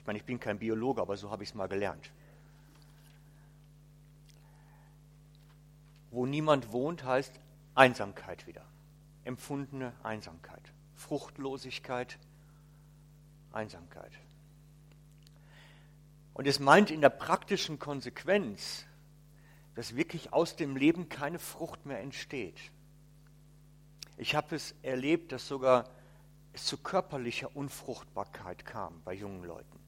Ich 0.00 0.06
meine, 0.08 0.18
ich 0.18 0.24
bin 0.24 0.40
kein 0.40 0.58
Biologe, 0.58 1.00
aber 1.00 1.16
so 1.16 1.30
habe 1.30 1.44
ich 1.44 1.50
es 1.50 1.54
mal 1.54 1.68
gelernt. 1.68 2.10
Wo 6.10 6.26
niemand 6.26 6.72
wohnt, 6.72 7.04
heißt 7.04 7.32
Einsamkeit 7.76 8.44
wieder. 8.48 8.64
Empfundene 9.22 9.92
Einsamkeit. 10.02 10.72
Fruchtlosigkeit, 10.96 12.18
Einsamkeit. 13.52 14.18
Und 16.34 16.48
es 16.48 16.58
meint 16.58 16.90
in 16.90 17.02
der 17.02 17.10
praktischen 17.10 17.78
Konsequenz, 17.78 18.84
dass 19.74 19.96
wirklich 19.96 20.32
aus 20.32 20.56
dem 20.56 20.76
Leben 20.76 21.08
keine 21.08 21.38
Frucht 21.38 21.86
mehr 21.86 22.00
entsteht. 22.00 22.58
Ich 24.16 24.34
habe 24.34 24.54
es 24.54 24.74
erlebt, 24.82 25.32
dass 25.32 25.48
sogar 25.48 25.88
es 26.52 26.66
zu 26.66 26.76
körperlicher 26.76 27.56
Unfruchtbarkeit 27.56 28.64
kam 28.64 29.00
bei 29.04 29.14
jungen 29.14 29.44
Leuten. 29.44 29.78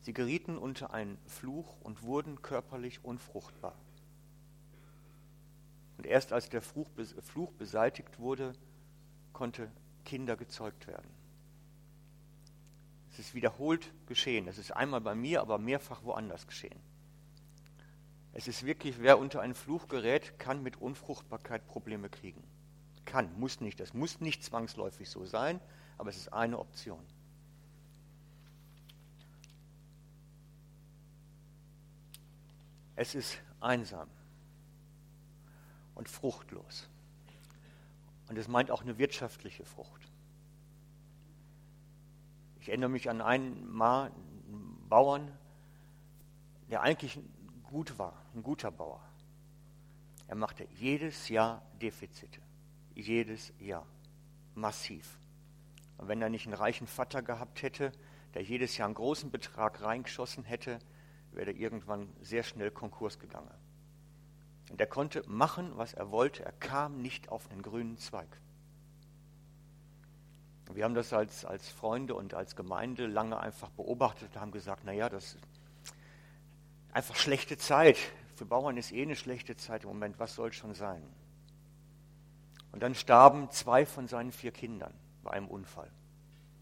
Sie 0.00 0.12
gerieten 0.12 0.58
unter 0.58 0.92
einen 0.92 1.18
Fluch 1.26 1.76
und 1.80 2.02
wurden 2.02 2.42
körperlich 2.42 3.04
unfruchtbar. 3.04 3.74
Und 5.96 6.06
erst 6.06 6.32
als 6.32 6.48
der 6.48 6.60
Fluch, 6.60 6.90
beseitigt 7.58 8.18
wurde, 8.18 8.54
konnte 9.32 9.70
Kinder 10.04 10.36
gezeugt 10.36 10.86
werden. 10.86 11.08
Es 13.12 13.18
ist 13.18 13.34
wiederholt 13.34 13.92
geschehen. 14.06 14.48
Es 14.48 14.58
ist 14.58 14.72
einmal 14.72 15.00
bei 15.00 15.14
mir, 15.14 15.40
aber 15.40 15.56
mehrfach 15.56 16.02
woanders 16.02 16.46
geschehen. 16.46 16.78
Es 18.36 18.48
ist 18.48 18.66
wirklich, 18.66 19.00
wer 19.00 19.20
unter 19.20 19.40
einen 19.40 19.54
Fluch 19.54 19.86
gerät, 19.86 20.38
kann 20.40 20.60
mit 20.62 20.76
Unfruchtbarkeit 20.80 21.66
Probleme 21.68 22.10
kriegen. 22.10 22.42
Kann, 23.04 23.32
muss 23.38 23.60
nicht. 23.60 23.78
Das 23.78 23.94
muss 23.94 24.20
nicht 24.20 24.42
zwangsläufig 24.42 25.08
so 25.08 25.24
sein, 25.24 25.60
aber 25.98 26.10
es 26.10 26.16
ist 26.16 26.32
eine 26.32 26.58
Option. 26.58 26.98
Es 32.96 33.14
ist 33.14 33.38
einsam 33.60 34.08
und 35.94 36.08
fruchtlos. 36.08 36.88
Und 38.28 38.36
es 38.36 38.48
meint 38.48 38.72
auch 38.72 38.82
eine 38.82 38.98
wirtschaftliche 38.98 39.64
Frucht. 39.64 40.10
Ich 42.58 42.68
erinnere 42.68 42.90
mich 42.90 43.08
an 43.08 43.20
einen 43.20 43.78
Bauern, 44.88 45.30
der 46.68 46.80
eigentlich 46.80 47.20
gut 47.74 47.98
war, 47.98 48.14
ein 48.36 48.44
guter 48.44 48.70
Bauer. 48.70 49.00
Er 50.28 50.36
machte 50.36 50.64
jedes 50.76 51.28
Jahr 51.28 51.60
Defizite. 51.82 52.40
Jedes 52.94 53.52
Jahr. 53.58 53.84
Massiv. 54.54 55.18
Und 55.98 56.06
wenn 56.06 56.22
er 56.22 56.28
nicht 56.28 56.46
einen 56.46 56.54
reichen 56.54 56.86
Vater 56.86 57.20
gehabt 57.20 57.62
hätte, 57.62 57.90
der 58.34 58.44
jedes 58.44 58.76
Jahr 58.76 58.86
einen 58.86 58.94
großen 58.94 59.32
Betrag 59.32 59.82
reingeschossen 59.82 60.44
hätte, 60.44 60.78
wäre 61.32 61.50
er 61.50 61.56
irgendwann 61.56 62.08
sehr 62.22 62.44
schnell 62.44 62.70
Konkurs 62.70 63.18
gegangen. 63.18 63.50
Und 64.70 64.80
er 64.80 64.86
konnte 64.86 65.28
machen, 65.28 65.72
was 65.74 65.94
er 65.94 66.12
wollte. 66.12 66.44
Er 66.44 66.52
kam 66.52 67.02
nicht 67.02 67.28
auf 67.28 67.50
einen 67.50 67.62
grünen 67.62 67.98
Zweig. 67.98 68.40
Wir 70.72 70.84
haben 70.84 70.94
das 70.94 71.12
als, 71.12 71.44
als 71.44 71.68
Freunde 71.68 72.14
und 72.14 72.34
als 72.34 72.54
Gemeinde 72.54 73.08
lange 73.08 73.40
einfach 73.40 73.70
beobachtet 73.70 74.28
und 74.32 74.40
haben 74.40 74.52
gesagt, 74.52 74.84
naja, 74.84 75.08
das 75.08 75.34
ist 75.34 75.53
einfach 76.94 77.16
schlechte 77.16 77.58
Zeit. 77.58 77.98
Für 78.36 78.46
Bauern 78.46 78.78
ist 78.78 78.92
eh 78.92 79.02
eine 79.02 79.16
schlechte 79.16 79.56
Zeit 79.56 79.82
im 79.82 79.90
Moment. 79.90 80.18
Was 80.18 80.34
soll 80.34 80.52
schon 80.52 80.74
sein? 80.74 81.02
Und 82.72 82.82
dann 82.82 82.94
starben 82.94 83.50
zwei 83.50 83.84
von 83.84 84.08
seinen 84.08 84.32
vier 84.32 84.52
Kindern 84.52 84.94
bei 85.22 85.32
einem 85.32 85.48
Unfall. 85.48 85.90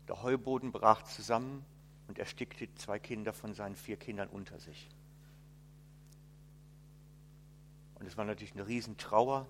Der 0.09 0.23
Heuboden 0.23 0.73
brach 0.73 1.03
zusammen 1.03 1.65
und 2.09 2.19
erstickte 2.19 2.75
zwei 2.75 2.99
Kinder 2.99 3.33
von 3.33 3.55
seinen 3.55 3.77
vier 3.77 3.97
Kindern 3.97 4.29
unter 4.29 4.59
sich. 4.59 4.89
Und 7.95 8.07
es 8.07 8.17
war 8.17 8.25
natürlich 8.25 8.53
eine 8.53 8.67
Riesentrauer. 8.67 9.47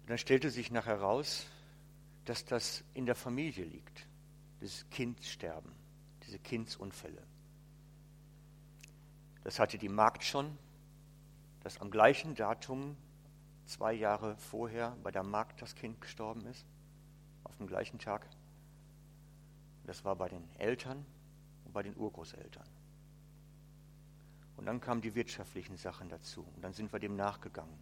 Und 0.00 0.10
dann 0.10 0.18
stellte 0.18 0.50
sich 0.50 0.70
nachher 0.70 0.96
heraus, 0.96 1.46
dass 2.24 2.44
das 2.44 2.82
in 2.94 3.06
der 3.06 3.14
Familie 3.14 3.64
liegt, 3.64 4.06
dieses 4.60 4.88
Kindsterben, 4.90 5.70
diese 6.24 6.38
Kindsunfälle. 6.38 7.22
Das 9.44 9.58
hatte 9.58 9.78
die 9.78 9.88
Magd 9.88 10.24
schon, 10.24 10.56
dass 11.60 11.80
am 11.80 11.90
gleichen 11.90 12.34
Datum 12.34 12.96
zwei 13.66 13.92
Jahre 13.92 14.36
vorher 14.36 14.96
bei 15.02 15.10
der 15.10 15.22
Magd 15.22 15.62
das 15.62 15.74
Kind 15.74 16.00
gestorben 16.00 16.44
ist, 16.46 16.66
auf 17.44 17.56
dem 17.56 17.66
gleichen 17.66 17.98
Tag. 17.98 18.26
Das 19.84 20.04
war 20.04 20.16
bei 20.16 20.28
den 20.28 20.48
Eltern 20.58 21.04
und 21.64 21.72
bei 21.72 21.82
den 21.82 21.96
Urgroßeltern. 21.96 22.68
Und 24.56 24.66
dann 24.66 24.80
kamen 24.80 25.00
die 25.00 25.14
wirtschaftlichen 25.14 25.76
Sachen 25.76 26.08
dazu. 26.08 26.46
Und 26.54 26.62
dann 26.62 26.72
sind 26.72 26.92
wir 26.92 27.00
dem 27.00 27.16
nachgegangen. 27.16 27.74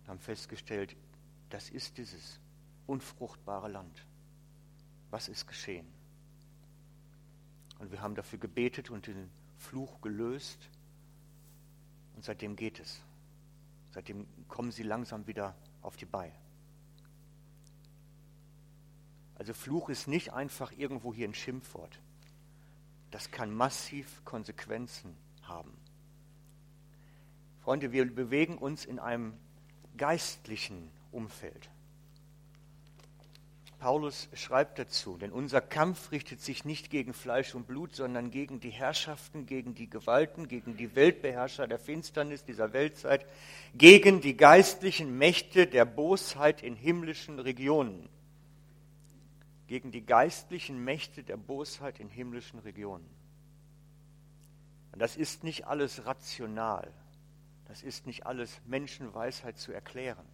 Und 0.00 0.08
haben 0.08 0.18
festgestellt, 0.18 0.96
das 1.50 1.68
ist 1.68 1.98
dieses 1.98 2.40
unfruchtbare 2.86 3.68
Land. 3.68 4.06
Was 5.10 5.28
ist 5.28 5.46
geschehen? 5.46 5.86
Und 7.78 7.92
wir 7.92 8.00
haben 8.00 8.14
dafür 8.14 8.38
gebetet 8.38 8.90
und 8.90 9.06
den 9.06 9.30
Fluch 9.64 10.00
gelöst. 10.00 10.68
Und 12.14 12.24
seitdem 12.24 12.56
geht 12.56 12.80
es. 12.80 13.02
Seitdem 13.90 14.26
kommen 14.48 14.70
sie 14.70 14.82
langsam 14.82 15.26
wieder 15.26 15.54
auf 15.82 15.96
die 15.96 16.06
Beine. 16.06 16.34
Also 19.36 19.52
Fluch 19.52 19.88
ist 19.88 20.06
nicht 20.06 20.32
einfach 20.32 20.72
irgendwo 20.72 21.12
hier 21.12 21.28
ein 21.28 21.34
Schimpfwort. 21.34 21.98
Das 23.10 23.30
kann 23.30 23.52
massiv 23.52 24.24
Konsequenzen 24.24 25.16
haben. 25.42 25.72
Freunde, 27.60 27.92
wir 27.92 28.12
bewegen 28.12 28.58
uns 28.58 28.84
in 28.84 28.98
einem 28.98 29.34
geistlichen 29.96 30.90
Umfeld. 31.12 31.70
Paulus 33.84 34.30
schreibt 34.32 34.78
dazu, 34.78 35.18
denn 35.18 35.30
unser 35.30 35.60
Kampf 35.60 36.10
richtet 36.10 36.40
sich 36.40 36.64
nicht 36.64 36.88
gegen 36.88 37.12
Fleisch 37.12 37.54
und 37.54 37.66
Blut, 37.66 37.94
sondern 37.94 38.30
gegen 38.30 38.58
die 38.58 38.70
Herrschaften, 38.70 39.44
gegen 39.44 39.74
die 39.74 39.90
Gewalten, 39.90 40.48
gegen 40.48 40.78
die 40.78 40.96
Weltbeherrscher 40.96 41.66
der 41.66 41.78
Finsternis 41.78 42.46
dieser 42.46 42.72
Weltzeit, 42.72 43.26
gegen 43.74 44.22
die 44.22 44.38
geistlichen 44.38 45.18
Mächte 45.18 45.66
der 45.66 45.84
Bosheit 45.84 46.62
in 46.62 46.76
himmlischen 46.76 47.38
Regionen. 47.38 48.08
Gegen 49.66 49.90
die 49.90 50.06
geistlichen 50.06 50.82
Mächte 50.82 51.22
der 51.22 51.36
Bosheit 51.36 52.00
in 52.00 52.08
himmlischen 52.08 52.60
Regionen. 52.60 53.04
Und 54.92 54.98
das 54.98 55.14
ist 55.14 55.44
nicht 55.44 55.66
alles 55.66 56.06
rational. 56.06 56.90
Das 57.66 57.82
ist 57.82 58.06
nicht 58.06 58.24
alles 58.24 58.62
Menschenweisheit 58.64 59.58
zu 59.58 59.72
erklären 59.72 60.24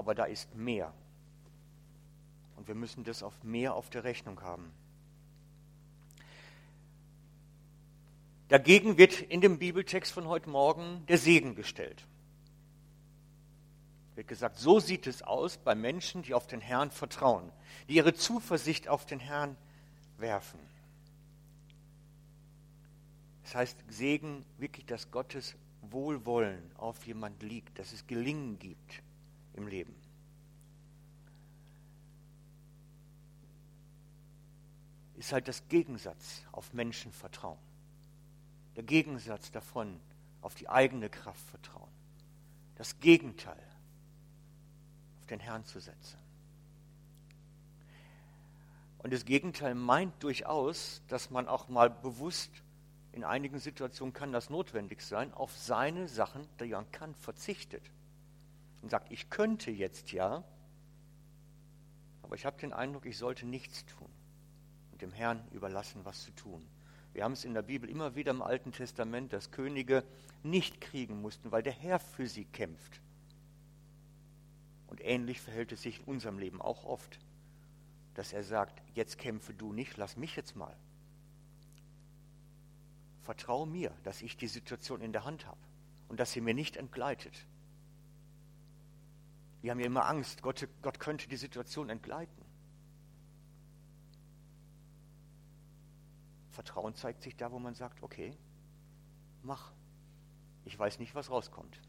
aber 0.00 0.14
da 0.14 0.24
ist 0.24 0.54
mehr. 0.54 0.94
Und 2.60 2.68
wir 2.68 2.74
müssen 2.74 3.04
das 3.04 3.22
auf 3.22 3.42
mehr 3.42 3.74
auf 3.74 3.88
der 3.88 4.04
Rechnung 4.04 4.42
haben. 4.42 4.70
Dagegen 8.48 8.98
wird 8.98 9.18
in 9.18 9.40
dem 9.40 9.58
Bibeltext 9.58 10.12
von 10.12 10.28
heute 10.28 10.50
Morgen 10.50 11.02
der 11.08 11.16
Segen 11.16 11.54
gestellt. 11.54 12.06
Wird 14.14 14.28
gesagt, 14.28 14.58
so 14.58 14.78
sieht 14.78 15.06
es 15.06 15.22
aus 15.22 15.56
bei 15.56 15.74
Menschen, 15.74 16.20
die 16.20 16.34
auf 16.34 16.46
den 16.46 16.60
Herrn 16.60 16.90
vertrauen, 16.90 17.50
die 17.88 17.94
ihre 17.94 18.12
Zuversicht 18.12 18.88
auf 18.88 19.06
den 19.06 19.20
Herrn 19.20 19.56
werfen. 20.18 20.60
Das 23.44 23.54
heißt, 23.54 23.78
Segen 23.88 24.44
wirklich, 24.58 24.84
dass 24.84 25.10
Gottes 25.10 25.54
Wohlwollen 25.80 26.70
auf 26.76 27.06
jemand 27.06 27.42
liegt, 27.42 27.78
dass 27.78 27.94
es 27.94 28.06
Gelingen 28.06 28.58
gibt 28.58 29.02
im 29.54 29.66
Leben. 29.66 29.99
Ist 35.20 35.34
halt 35.34 35.48
das 35.48 35.68
Gegensatz 35.68 36.44
auf 36.50 36.72
Menschenvertrauen. 36.72 37.58
Der 38.74 38.82
Gegensatz 38.82 39.50
davon 39.50 40.00
auf 40.40 40.54
die 40.54 40.66
eigene 40.66 41.10
Kraft 41.10 41.46
vertrauen. 41.50 41.90
Das 42.76 43.00
Gegenteil 43.00 43.62
auf 45.20 45.26
den 45.26 45.38
Herrn 45.38 45.66
zu 45.66 45.78
setzen. 45.78 46.18
Und 48.96 49.12
das 49.12 49.26
Gegenteil 49.26 49.74
meint 49.74 50.22
durchaus, 50.22 51.02
dass 51.08 51.28
man 51.28 51.48
auch 51.48 51.68
mal 51.68 51.90
bewusst, 51.90 52.50
in 53.12 53.22
einigen 53.22 53.58
Situationen 53.58 54.14
kann 54.14 54.32
das 54.32 54.48
notwendig 54.48 55.02
sein, 55.02 55.34
auf 55.34 55.54
seine 55.54 56.08
Sachen, 56.08 56.48
die 56.60 56.68
man 56.68 56.90
kann, 56.92 57.14
verzichtet 57.14 57.82
und 58.80 58.88
sagt, 58.88 59.12
ich 59.12 59.28
könnte 59.28 59.70
jetzt 59.70 60.12
ja, 60.12 60.42
aber 62.22 62.36
ich 62.36 62.46
habe 62.46 62.58
den 62.58 62.72
Eindruck, 62.72 63.04
ich 63.04 63.18
sollte 63.18 63.44
nichts 63.44 63.84
tun 63.84 64.08
dem 65.00 65.12
Herrn 65.12 65.42
überlassen, 65.52 66.04
was 66.04 66.22
zu 66.24 66.30
tun. 66.32 66.66
Wir 67.12 67.24
haben 67.24 67.32
es 67.32 67.44
in 67.44 67.54
der 67.54 67.62
Bibel 67.62 67.88
immer 67.88 68.14
wieder 68.14 68.30
im 68.30 68.42
Alten 68.42 68.72
Testament, 68.72 69.32
dass 69.32 69.50
Könige 69.50 70.04
nicht 70.42 70.80
kriegen 70.80 71.20
mussten, 71.20 71.50
weil 71.50 71.62
der 71.62 71.72
Herr 71.72 71.98
für 71.98 72.26
sie 72.26 72.44
kämpft. 72.44 73.00
Und 74.86 75.00
ähnlich 75.04 75.40
verhält 75.40 75.72
es 75.72 75.82
sich 75.82 76.00
in 76.00 76.04
unserem 76.04 76.38
Leben 76.38 76.60
auch 76.60 76.84
oft, 76.84 77.18
dass 78.14 78.32
er 78.32 78.42
sagt, 78.42 78.82
jetzt 78.94 79.18
kämpfe 79.18 79.54
du 79.54 79.72
nicht, 79.72 79.96
lass 79.96 80.16
mich 80.16 80.36
jetzt 80.36 80.56
mal. 80.56 80.76
Vertraue 83.22 83.66
mir, 83.66 83.92
dass 84.02 84.22
ich 84.22 84.36
die 84.36 84.48
Situation 84.48 85.00
in 85.00 85.12
der 85.12 85.24
Hand 85.24 85.46
habe 85.46 85.60
und 86.08 86.18
dass 86.18 86.32
sie 86.32 86.40
mir 86.40 86.54
nicht 86.54 86.76
entgleitet. 86.76 87.46
Wir 89.62 89.70
haben 89.70 89.80
ja 89.80 89.86
immer 89.86 90.06
Angst, 90.06 90.42
Gott, 90.42 90.66
Gott 90.82 90.98
könnte 90.98 91.28
die 91.28 91.36
Situation 91.36 91.90
entgleiten. 91.90 92.39
Vertrauen 96.50 96.94
zeigt 96.94 97.22
sich 97.22 97.36
da, 97.36 97.50
wo 97.52 97.58
man 97.58 97.74
sagt, 97.74 98.02
okay, 98.02 98.36
mach. 99.42 99.72
Ich 100.64 100.78
weiß 100.78 100.98
nicht, 100.98 101.14
was 101.14 101.30
rauskommt. 101.30 101.80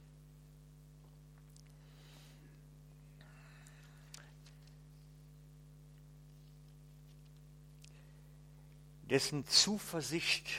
Dessen 9.09 9.45
Zuversicht 9.45 10.49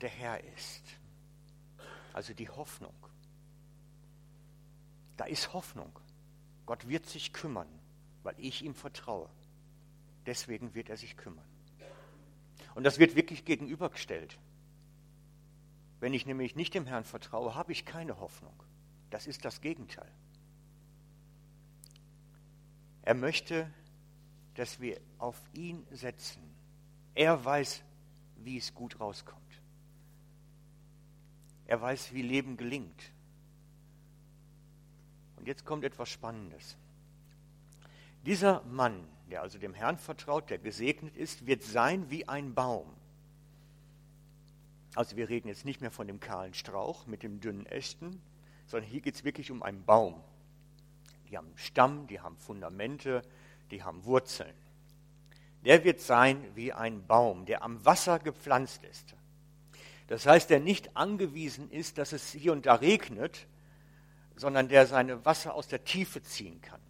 der 0.00 0.08
Herr 0.08 0.42
ist, 0.54 0.82
also 2.14 2.32
die 2.32 2.48
Hoffnung. 2.48 2.94
Da 5.18 5.24
ist 5.24 5.52
Hoffnung. 5.52 5.92
Gott 6.64 6.88
wird 6.88 7.06
sich 7.06 7.32
kümmern, 7.32 7.68
weil 8.22 8.34
ich 8.38 8.62
ihm 8.62 8.74
vertraue. 8.74 9.28
Deswegen 10.24 10.74
wird 10.74 10.88
er 10.88 10.96
sich 10.96 11.16
kümmern. 11.16 11.47
Und 12.78 12.84
das 12.84 13.00
wird 13.00 13.16
wirklich 13.16 13.44
gegenübergestellt. 13.44 14.38
Wenn 15.98 16.14
ich 16.14 16.26
nämlich 16.26 16.54
nicht 16.54 16.74
dem 16.74 16.86
Herrn 16.86 17.02
vertraue, 17.02 17.56
habe 17.56 17.72
ich 17.72 17.84
keine 17.84 18.20
Hoffnung. 18.20 18.54
Das 19.10 19.26
ist 19.26 19.44
das 19.44 19.60
Gegenteil. 19.60 20.08
Er 23.02 23.14
möchte, 23.14 23.68
dass 24.54 24.78
wir 24.78 25.00
auf 25.18 25.42
ihn 25.54 25.84
setzen. 25.90 26.40
Er 27.16 27.44
weiß, 27.44 27.82
wie 28.44 28.58
es 28.58 28.72
gut 28.72 29.00
rauskommt. 29.00 29.60
Er 31.66 31.80
weiß, 31.82 32.14
wie 32.14 32.22
Leben 32.22 32.56
gelingt. 32.56 33.10
Und 35.34 35.48
jetzt 35.48 35.64
kommt 35.64 35.82
etwas 35.82 36.10
Spannendes. 36.10 36.76
Dieser 38.28 38.62
Mann, 38.64 39.08
der 39.30 39.40
also 39.40 39.56
dem 39.56 39.72
Herrn 39.72 39.96
vertraut, 39.96 40.50
der 40.50 40.58
gesegnet 40.58 41.16
ist, 41.16 41.46
wird 41.46 41.62
sein 41.62 42.10
wie 42.10 42.28
ein 42.28 42.52
Baum. 42.52 42.92
Also 44.94 45.16
wir 45.16 45.30
reden 45.30 45.48
jetzt 45.48 45.64
nicht 45.64 45.80
mehr 45.80 45.90
von 45.90 46.06
dem 46.06 46.20
kahlen 46.20 46.52
Strauch 46.52 47.06
mit 47.06 47.22
dem 47.22 47.40
dünnen 47.40 47.64
Ästen, 47.64 48.20
sondern 48.66 48.90
hier 48.90 49.00
geht 49.00 49.14
es 49.14 49.24
wirklich 49.24 49.50
um 49.50 49.62
einen 49.62 49.82
Baum. 49.82 50.22
Die 51.30 51.38
haben 51.38 51.50
Stamm, 51.54 52.06
die 52.06 52.20
haben 52.20 52.36
Fundamente, 52.36 53.22
die 53.70 53.82
haben 53.82 54.04
Wurzeln. 54.04 54.52
Der 55.64 55.82
wird 55.84 55.98
sein 55.98 56.54
wie 56.54 56.74
ein 56.74 57.06
Baum, 57.06 57.46
der 57.46 57.62
am 57.62 57.82
Wasser 57.86 58.18
gepflanzt 58.18 58.84
ist. 58.84 59.14
Das 60.06 60.26
heißt, 60.26 60.50
der 60.50 60.60
nicht 60.60 60.98
angewiesen 60.98 61.70
ist, 61.70 61.96
dass 61.96 62.12
es 62.12 62.30
hier 62.32 62.52
und 62.52 62.66
da 62.66 62.74
regnet, 62.74 63.46
sondern 64.36 64.68
der 64.68 64.86
seine 64.86 65.24
Wasser 65.24 65.54
aus 65.54 65.66
der 65.66 65.82
Tiefe 65.82 66.22
ziehen 66.22 66.60
kann. 66.60 66.82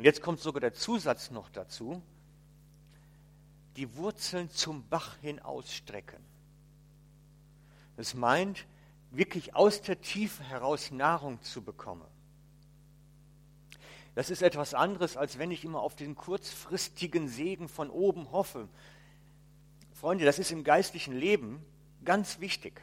Und 0.00 0.04
jetzt 0.04 0.22
kommt 0.22 0.40
sogar 0.40 0.62
der 0.62 0.72
Zusatz 0.72 1.30
noch 1.30 1.50
dazu, 1.50 2.00
die 3.76 3.96
Wurzeln 3.96 4.48
zum 4.48 4.88
Bach 4.88 5.18
hin 5.18 5.40
ausstrecken. 5.40 6.24
Das 7.98 8.14
meint, 8.14 8.64
wirklich 9.10 9.54
aus 9.54 9.82
der 9.82 10.00
Tiefe 10.00 10.42
heraus 10.42 10.90
Nahrung 10.90 11.42
zu 11.42 11.60
bekommen. 11.60 12.06
Das 14.14 14.30
ist 14.30 14.40
etwas 14.40 14.72
anderes, 14.72 15.18
als 15.18 15.38
wenn 15.38 15.50
ich 15.50 15.66
immer 15.66 15.82
auf 15.82 15.96
den 15.96 16.14
kurzfristigen 16.14 17.28
Segen 17.28 17.68
von 17.68 17.90
oben 17.90 18.32
hoffe. 18.32 18.68
Freunde, 19.92 20.24
das 20.24 20.38
ist 20.38 20.50
im 20.50 20.64
geistlichen 20.64 21.12
Leben 21.12 21.62
ganz 22.06 22.40
wichtig. 22.40 22.80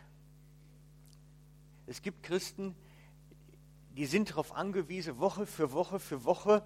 Es 1.88 2.04
gibt 2.04 2.22
Christen, 2.22 2.76
die 3.96 4.06
sind 4.06 4.30
darauf 4.30 4.54
angewiesen, 4.54 5.18
Woche 5.18 5.48
für 5.48 5.72
Woche 5.72 6.00
für 6.00 6.24
Woche 6.26 6.64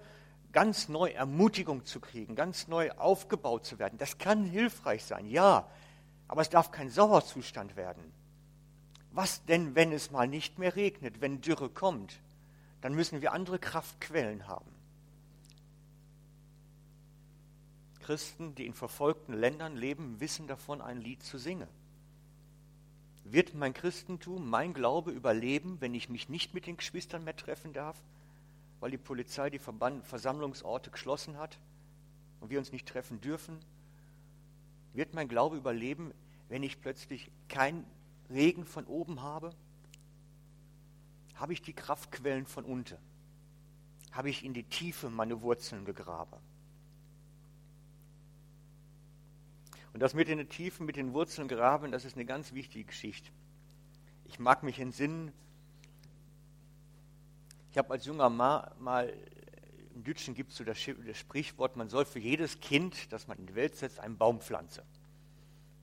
ganz 0.52 0.88
neu 0.88 1.10
Ermutigung 1.10 1.84
zu 1.84 2.00
kriegen, 2.00 2.34
ganz 2.34 2.68
neu 2.68 2.90
aufgebaut 2.92 3.64
zu 3.64 3.78
werden. 3.78 3.98
Das 3.98 4.18
kann 4.18 4.44
hilfreich 4.44 5.04
sein, 5.04 5.26
ja, 5.26 5.66
aber 6.28 6.42
es 6.42 6.50
darf 6.50 6.70
kein 6.70 6.90
Sauerzustand 6.90 7.76
werden. 7.76 8.12
Was 9.10 9.44
denn, 9.44 9.74
wenn 9.74 9.92
es 9.92 10.10
mal 10.10 10.26
nicht 10.26 10.58
mehr 10.58 10.76
regnet, 10.76 11.20
wenn 11.20 11.40
Dürre 11.40 11.68
kommt? 11.68 12.20
Dann 12.80 12.94
müssen 12.94 13.20
wir 13.20 13.32
andere 13.32 13.58
Kraftquellen 13.58 14.46
haben. 14.46 14.70
Christen, 18.00 18.54
die 18.54 18.66
in 18.66 18.74
verfolgten 18.74 19.32
Ländern 19.32 19.76
leben, 19.76 20.20
wissen 20.20 20.46
davon, 20.46 20.80
ein 20.80 21.00
Lied 21.00 21.22
zu 21.22 21.38
singen. 21.38 21.68
Wird 23.24 23.54
mein 23.54 23.72
Christentum, 23.72 24.50
mein 24.50 24.74
Glaube 24.74 25.12
überleben, 25.12 25.76
wenn 25.80 25.94
ich 25.94 26.08
mich 26.08 26.28
nicht 26.28 26.54
mit 26.54 26.66
den 26.66 26.76
Geschwistern 26.76 27.22
mehr 27.22 27.36
treffen 27.36 27.72
darf, 27.72 28.02
weil 28.82 28.90
die 28.90 28.98
Polizei 28.98 29.48
die 29.48 29.60
Versammlungsorte 29.60 30.90
geschlossen 30.90 31.38
hat 31.38 31.60
und 32.40 32.50
wir 32.50 32.58
uns 32.58 32.72
nicht 32.72 32.88
treffen 32.88 33.20
dürfen? 33.20 33.60
Wird 34.92 35.14
mein 35.14 35.28
Glaube 35.28 35.56
überleben, 35.56 36.12
wenn 36.48 36.64
ich 36.64 36.80
plötzlich 36.80 37.30
kein 37.48 37.84
Regen 38.28 38.64
von 38.64 38.84
oben 38.86 39.22
habe? 39.22 39.54
Habe 41.36 41.52
ich 41.52 41.62
die 41.62 41.74
Kraftquellen 41.74 42.44
von 42.44 42.64
unten? 42.64 42.98
Habe 44.10 44.30
ich 44.30 44.44
in 44.44 44.52
die 44.52 44.64
Tiefe 44.64 45.10
meine 45.10 45.42
Wurzeln 45.42 45.84
gegraben? 45.84 46.40
Und 49.92 50.00
das 50.00 50.12
mit 50.12 50.26
den 50.26 50.48
Tiefen, 50.48 50.86
mit 50.86 50.96
den 50.96 51.12
Wurzeln 51.12 51.46
graben, 51.46 51.92
das 51.92 52.04
ist 52.04 52.16
eine 52.16 52.24
ganz 52.24 52.52
wichtige 52.52 52.86
Geschichte. 52.86 53.30
Ich 54.24 54.40
mag 54.40 54.64
mich 54.64 54.80
entsinnen, 54.80 55.30
ich 57.72 57.78
habe 57.78 57.90
als 57.90 58.04
junger 58.04 58.28
Mann 58.28 58.70
mal, 58.80 59.10
im 59.94 60.04
Deutschen 60.04 60.34
gibt 60.34 60.52
es 60.52 60.58
so 60.58 60.64
das, 60.64 60.78
Sprichwort, 60.78 61.74
man 61.76 61.88
soll 61.88 62.04
für 62.04 62.18
jedes 62.18 62.60
Kind, 62.60 63.10
das 63.10 63.26
man 63.28 63.38
in 63.38 63.46
die 63.46 63.54
Welt 63.54 63.76
setzt, 63.76 63.98
einen 63.98 64.18
Baum 64.18 64.40
pflanzen. 64.42 64.84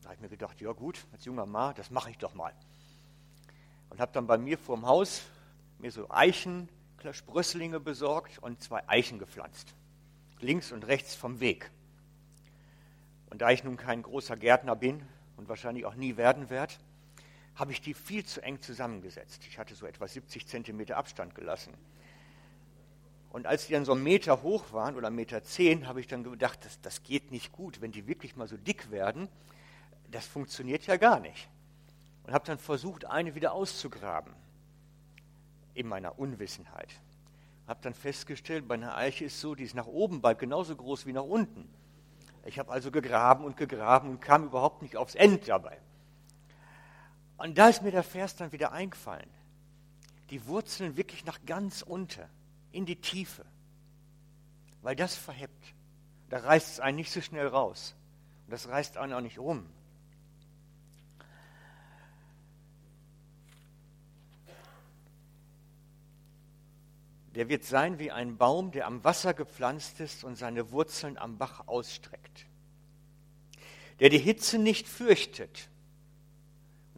Da 0.02 0.10
habe 0.10 0.16
ich 0.16 0.22
mir 0.22 0.30
gedacht, 0.30 0.62
ja 0.62 0.72
gut, 0.72 1.04
als 1.12 1.26
junger 1.26 1.48
Mann, 1.48 1.74
das 1.76 1.90
mache 1.90 2.12
ich 2.12 2.20
doch 2.20 2.36
mal. 2.36 2.54
Und 3.90 4.00
habe 4.00 4.12
dann 4.14 4.28
bei 4.28 4.38
mir 4.38 4.60
vor 4.60 4.76
dem 4.78 4.86
Haus 4.86 5.24
mir 5.80 5.92
so 5.92 6.12
Eichen, 6.12 6.70
Sprösslinge 7.12 7.80
besorgt 7.80 8.38
und 8.38 8.62
zwei 8.62 8.88
Eichen 8.88 9.18
gepflanzt. 9.18 9.74
Links 10.42 10.72
und 10.72 10.86
rechts 10.86 11.16
vom 11.16 11.40
Weg. 11.40 11.72
Und 13.32 13.42
da 13.42 13.50
ich 13.50 13.64
nun 13.64 13.78
kein 13.78 14.04
großer 14.04 14.36
Gärtner 14.36 14.76
bin 14.76 15.02
und 15.38 15.50
wahrscheinlich 15.50 15.86
auch 15.86 15.96
nie 15.96 16.18
werden 16.18 16.52
werde, 16.52 16.76
habe 17.60 17.74
ich 17.74 17.82
die 17.82 17.94
viel 17.94 18.26
zu 18.26 18.42
eng 18.42 18.62
zusammengesetzt. 18.62 19.46
Ich 19.48 19.60
hatte 19.60 19.76
so 19.76 19.86
etwa 19.86 20.08
70 20.08 20.48
Zentimeter 20.48 20.96
Abstand 20.96 21.36
gelassen. 21.36 21.74
Und 23.32 23.46
als 23.46 23.68
die 23.68 23.74
dann 23.74 23.86
so 23.86 23.92
einen 23.92 24.02
Meter 24.02 24.42
hoch 24.42 24.72
waren 24.72 24.96
oder 24.96 25.08
einen 25.08 25.18
Meter 25.18 25.44
zehn, 25.44 25.86
habe 25.88 26.00
ich 26.00 26.08
dann 26.08 26.24
gedacht, 26.24 26.64
das, 26.64 26.82
das 26.82 27.04
geht 27.04 27.32
nicht 27.32 27.52
gut. 27.52 27.82
Wenn 27.82 27.92
die 27.92 28.08
wirklich 28.08 28.36
mal 28.36 28.48
so 28.48 28.58
dick 28.58 28.90
werden, 28.92 29.28
das 30.10 30.26
funktioniert 30.26 30.88
ja 30.88 30.98
gar 30.98 31.20
nicht. 31.20 31.50
Und 32.24 32.34
habe 32.34 32.46
dann 32.46 32.58
versucht, 32.58 33.06
eine 33.06 33.36
wieder 33.36 33.52
auszugraben. 33.52 34.34
In 35.74 35.88
meiner 35.88 36.18
Unwissenheit. 36.18 36.90
Habe 37.68 37.82
dann 37.84 37.94
festgestellt, 37.94 38.68
bei 38.68 38.76
einer 38.76 38.96
Eiche 38.96 39.26
ist 39.26 39.40
so, 39.40 39.54
die 39.54 39.64
ist 39.64 39.76
nach 39.76 39.86
oben 39.86 40.22
bald 40.22 40.40
genauso 40.40 40.76
groß 40.76 41.06
wie 41.06 41.14
nach 41.14 41.24
unten. 41.24 41.70
Ich 42.46 42.58
habe 42.58 42.72
also 42.72 42.90
gegraben 42.90 43.44
und 43.44 43.58
gegraben 43.58 44.10
und 44.10 44.22
kam 44.22 44.46
überhaupt 44.46 44.82
nicht 44.82 44.98
aufs 44.98 45.14
End 45.14 45.48
dabei. 45.48 45.78
Und 47.40 47.58
da 47.58 47.70
ist 47.70 47.82
mir 47.82 47.92
der 47.92 48.04
Vers 48.04 48.36
dann 48.36 48.52
wieder 48.52 48.74
eingefallen. 48.74 49.30
Die 50.30 50.46
Wurzeln 50.46 50.98
wirklich 50.98 51.24
nach 51.24 51.40
ganz 51.46 51.82
unten, 51.82 52.26
in 52.74 52.86
die 52.86 52.98
Tiefe. 52.98 53.46
Weil 54.82 54.98
das 54.98 55.16
verhebt. 55.16 55.74
Da 56.30 56.40
reißt 56.40 56.74
es 56.74 56.80
einen 56.82 56.98
nicht 56.98 57.12
so 57.12 57.22
schnell 57.22 57.48
raus. 57.48 57.96
Und 58.46 58.52
das 58.52 58.68
reißt 58.68 58.98
einen 58.98 59.14
auch 59.14 59.22
nicht 59.22 59.40
um. 59.40 59.66
Der 67.36 67.48
wird 67.48 67.64
sein 67.64 68.00
wie 68.00 68.12
ein 68.12 68.36
Baum, 68.36 68.72
der 68.72 68.86
am 68.86 69.02
Wasser 69.06 69.34
gepflanzt 69.34 70.02
ist 70.02 70.26
und 70.26 70.36
seine 70.36 70.72
Wurzeln 70.72 71.18
am 71.18 71.38
Bach 71.38 71.68
ausstreckt. 71.68 72.48
Der 74.02 74.10
die 74.10 74.20
Hitze 74.20 74.58
nicht 74.58 74.90
fürchtet. 74.90 75.70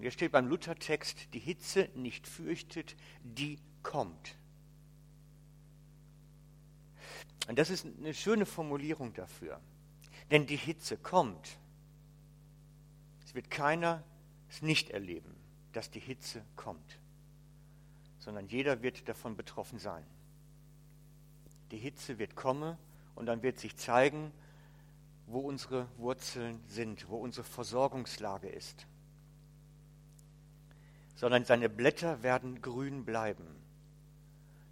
Und 0.01 0.05
hier 0.05 0.11
steht 0.11 0.31
beim 0.31 0.47
Luthertext, 0.47 1.31
die 1.33 1.39
Hitze 1.39 1.87
nicht 1.93 2.25
fürchtet, 2.25 2.95
die 3.23 3.59
kommt. 3.83 4.35
Und 7.47 7.59
das 7.59 7.69
ist 7.69 7.85
eine 7.85 8.13
schöne 8.13 8.47
Formulierung 8.47 9.13
dafür. 9.13 9.61
Denn 10.31 10.47
die 10.47 10.55
Hitze 10.55 10.97
kommt. 10.97 11.59
Es 13.25 13.35
wird 13.35 13.51
keiner 13.51 14.03
es 14.49 14.61
nicht 14.63 14.89
erleben, 14.89 15.35
dass 15.71 15.91
die 15.91 15.99
Hitze 15.99 16.43
kommt, 16.55 16.99
sondern 18.19 18.47
jeder 18.47 18.81
wird 18.81 19.07
davon 19.07 19.35
betroffen 19.37 19.79
sein 19.79 20.05
die 21.71 21.77
Hitze 21.77 22.19
wird 22.19 22.35
kommen 22.35 22.77
und 23.15 23.25
dann 23.25 23.41
wird 23.41 23.59
sich 23.59 23.75
zeigen, 23.75 24.31
wo 25.27 25.39
unsere 25.39 25.87
Wurzeln 25.97 26.61
sind, 26.67 27.09
wo 27.09 27.17
unsere 27.17 27.45
Versorgungslage 27.45 28.49
ist. 28.49 28.85
Sondern 31.21 31.45
seine 31.45 31.69
Blätter 31.69 32.23
werden 32.23 32.61
grün 32.61 33.05
bleiben. 33.05 33.45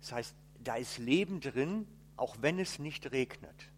Das 0.01 0.11
heißt, 0.11 0.35
da 0.63 0.75
ist 0.75 0.97
Leben 0.97 1.39
drin, 1.41 1.87
auch 2.17 2.35
wenn 2.41 2.57
es 2.59 2.79
nicht 2.79 3.11
regnet. 3.11 3.69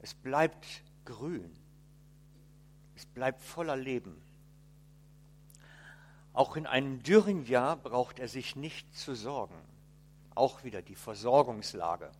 Es 0.00 0.14
bleibt 0.14 0.82
grün. 1.04 1.54
Es 2.96 3.04
bleibt 3.04 3.42
voller 3.42 3.76
Leben. 3.76 4.20
Auch 6.32 6.56
in 6.56 6.66
einem 6.66 7.02
dürren 7.02 7.44
Jahr 7.44 7.76
braucht 7.76 8.18
er 8.18 8.28
sich 8.28 8.56
nicht 8.56 8.96
zu 8.96 9.14
sorgen 9.14 9.60
auch 10.40 10.64
wieder 10.64 10.80
die 10.80 10.94
Versorgungslage. 10.94 12.10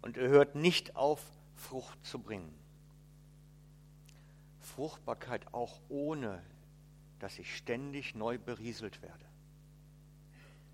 Und 0.00 0.16
er 0.16 0.28
hört 0.28 0.54
nicht 0.54 0.96
auf, 0.96 1.22
Frucht 1.56 2.04
zu 2.04 2.18
bringen. 2.18 2.52
Fruchtbarkeit 4.60 5.52
auch 5.52 5.78
ohne, 5.88 6.42
dass 7.24 7.38
ich 7.38 7.56
ständig 7.56 8.14
neu 8.14 8.36
berieselt 8.36 9.00
werde. 9.00 9.24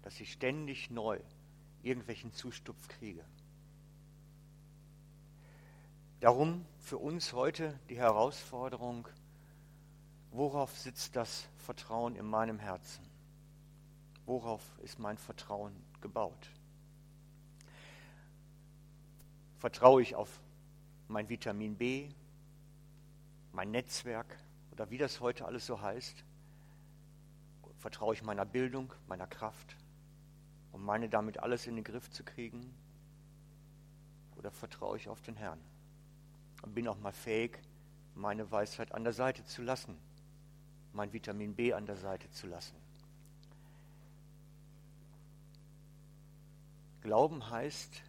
Dass 0.03 0.19
ich 0.19 0.33
ständig 0.33 0.91
neu 0.91 1.21
irgendwelchen 1.85 2.33
Zustupf 2.33 2.89
kriege. 2.89 3.25
Darum 6.19 6.67
für 6.81 6.99
uns 6.99 7.33
heute 7.33 7.79
die 7.89 7.97
Herausforderung, 7.97 9.07
worauf 10.33 10.77
sitzt 10.77 11.15
das 11.15 11.47
Vertrauen 11.59 12.17
in 12.17 12.27
meinem 12.27 12.59
Herzen? 12.59 13.07
Worauf 14.27 14.63
ist 14.83 14.99
mein 14.99 15.19
Vertrauen 15.19 15.73
gebaut? 16.01 16.51
Vertraue 19.59 20.03
ich 20.03 20.17
auf 20.17 20.41
mein 21.07 21.29
Vitamin 21.29 21.77
B? 21.77 22.11
mein 23.53 23.71
Netzwerk 23.71 24.39
oder 24.73 24.91
wie 24.91 24.99
das 24.99 25.21
heute 25.21 25.45
alles 25.45 25.67
so 25.67 25.81
heißt? 25.81 26.25
Vertraue 27.81 28.13
ich 28.13 28.23
meiner 28.23 28.45
Bildung, 28.45 28.93
meiner 29.09 29.27
Kraft 29.27 29.75
und 30.71 30.85
meine 30.85 31.09
damit 31.09 31.39
alles 31.39 31.67
in 31.67 31.77
den 31.77 31.85
Griff 31.85 32.11
zu 32.11 32.23
kriegen? 32.23 32.75
Oder 34.37 34.51
vertraue 34.51 34.99
ich 34.99 35.09
auf 35.09 35.23
den 35.23 35.35
Herrn 35.37 35.59
und 36.63 36.75
bin 36.75 36.87
auch 36.89 36.99
mal 36.99 37.13
fähig, 37.13 37.59
meine 38.15 38.51
Weisheit 38.51 38.93
an 38.93 39.03
der 39.03 39.15
Seite 39.15 39.47
zu 39.47 39.63
lassen, 39.63 39.97
mein 40.93 41.15
Vitamin 41.15 41.55
B 41.55 41.73
an 41.73 41.87
der 41.87 41.97
Seite 41.97 42.31
zu 42.31 42.47
lassen? 42.47 42.77
Glauben 47.01 47.49
heißt, 47.49 48.03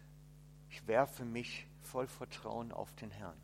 ich 0.68 0.86
werfe 0.86 1.24
mich 1.24 1.66
voll 1.80 2.06
Vertrauen 2.06 2.72
auf 2.72 2.92
den 2.96 3.10
Herrn 3.10 3.40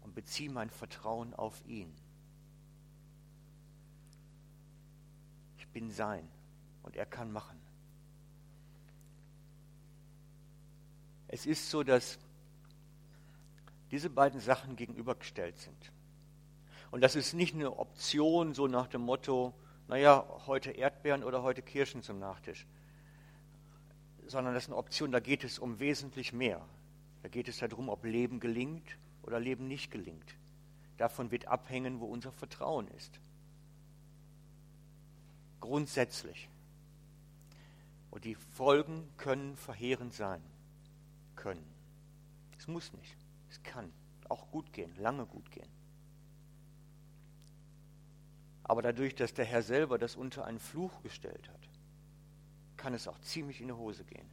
und 0.00 0.16
beziehe 0.16 0.50
mein 0.50 0.70
Vertrauen 0.70 1.32
auf 1.32 1.64
ihn. 1.64 1.94
Bin 5.72 5.90
sein 5.90 6.28
und 6.82 6.96
er 6.96 7.06
kann 7.06 7.32
machen. 7.32 7.58
Es 11.28 11.46
ist 11.46 11.70
so, 11.70 11.82
dass 11.82 12.18
diese 13.90 14.10
beiden 14.10 14.40
Sachen 14.40 14.76
gegenübergestellt 14.76 15.58
sind. 15.58 15.92
Und 16.90 17.02
das 17.02 17.14
ist 17.14 17.34
nicht 17.34 17.54
eine 17.54 17.78
Option 17.78 18.54
so 18.54 18.66
nach 18.66 18.88
dem 18.88 19.02
Motto, 19.02 19.54
naja, 19.86 20.26
heute 20.46 20.72
Erdbeeren 20.72 21.22
oder 21.22 21.42
heute 21.42 21.62
Kirschen 21.62 22.02
zum 22.02 22.18
Nachtisch 22.18 22.66
sondern 24.30 24.54
das 24.54 24.64
ist 24.64 24.68
eine 24.68 24.76
Option, 24.76 25.12
da 25.12 25.20
geht 25.20 25.44
es 25.44 25.58
um 25.58 25.80
wesentlich 25.80 26.32
mehr. 26.32 26.64
Da 27.22 27.28
geht 27.28 27.48
es 27.48 27.58
darum, 27.58 27.88
ob 27.88 28.04
Leben 28.04 28.40
gelingt 28.40 28.96
oder 29.22 29.40
Leben 29.40 29.66
nicht 29.66 29.90
gelingt. 29.90 30.36
Davon 30.96 31.30
wird 31.30 31.46
abhängen, 31.46 32.00
wo 32.00 32.06
unser 32.06 32.32
Vertrauen 32.32 32.88
ist. 32.88 33.20
Grundsätzlich. 35.60 36.48
Und 38.10 38.24
die 38.24 38.34
Folgen 38.34 39.08
können 39.16 39.56
verheerend 39.56 40.14
sein. 40.14 40.42
Können. 41.36 41.64
Es 42.58 42.66
muss 42.66 42.92
nicht. 42.92 43.16
Es 43.50 43.62
kann 43.62 43.92
auch 44.28 44.50
gut 44.50 44.72
gehen, 44.72 44.94
lange 44.96 45.26
gut 45.26 45.50
gehen. 45.50 45.68
Aber 48.64 48.82
dadurch, 48.82 49.14
dass 49.14 49.34
der 49.34 49.44
Herr 49.44 49.62
selber 49.62 49.98
das 49.98 50.16
unter 50.16 50.44
einen 50.44 50.60
Fluch 50.60 51.02
gestellt 51.02 51.48
hat, 51.48 51.68
kann 52.76 52.94
es 52.94 53.08
auch 53.08 53.18
ziemlich 53.20 53.60
in 53.60 53.68
die 53.68 53.74
Hose 53.74 54.04
gehen. 54.04 54.28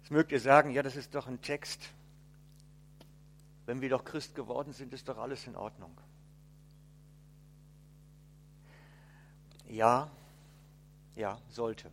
Jetzt 0.00 0.10
mögt 0.10 0.32
ihr 0.32 0.40
sagen, 0.40 0.70
ja, 0.70 0.82
das 0.82 0.96
ist 0.96 1.14
doch 1.14 1.26
ein 1.26 1.40
Text. 1.40 1.90
Wenn 3.66 3.80
wir 3.80 3.88
doch 3.90 4.04
Christ 4.04 4.34
geworden 4.34 4.72
sind, 4.72 4.92
ist 4.92 5.08
doch 5.08 5.18
alles 5.18 5.46
in 5.46 5.56
Ordnung. 5.56 5.94
Ja, 9.68 10.10
ja, 11.14 11.38
sollte. 11.50 11.90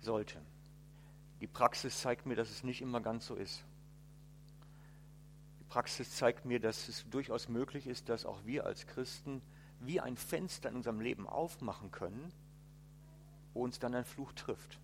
Sollte. 0.00 0.40
Die 1.40 1.46
Praxis 1.46 2.00
zeigt 2.00 2.26
mir, 2.26 2.34
dass 2.34 2.50
es 2.50 2.64
nicht 2.64 2.82
immer 2.82 3.00
ganz 3.00 3.26
so 3.26 3.36
ist. 3.36 3.64
Die 5.60 5.64
Praxis 5.64 6.16
zeigt 6.16 6.44
mir, 6.44 6.58
dass 6.58 6.88
es 6.88 7.08
durchaus 7.10 7.48
möglich 7.48 7.86
ist, 7.86 8.08
dass 8.08 8.26
auch 8.26 8.44
wir 8.44 8.66
als 8.66 8.86
Christen 8.86 9.40
wie 9.80 10.00
ein 10.00 10.16
Fenster 10.16 10.68
in 10.68 10.76
unserem 10.76 11.00
Leben 11.00 11.28
aufmachen 11.28 11.92
können, 11.92 12.32
wo 13.54 13.62
uns 13.62 13.78
dann 13.78 13.94
ein 13.94 14.04
Fluch 14.04 14.32
trifft. 14.32 14.80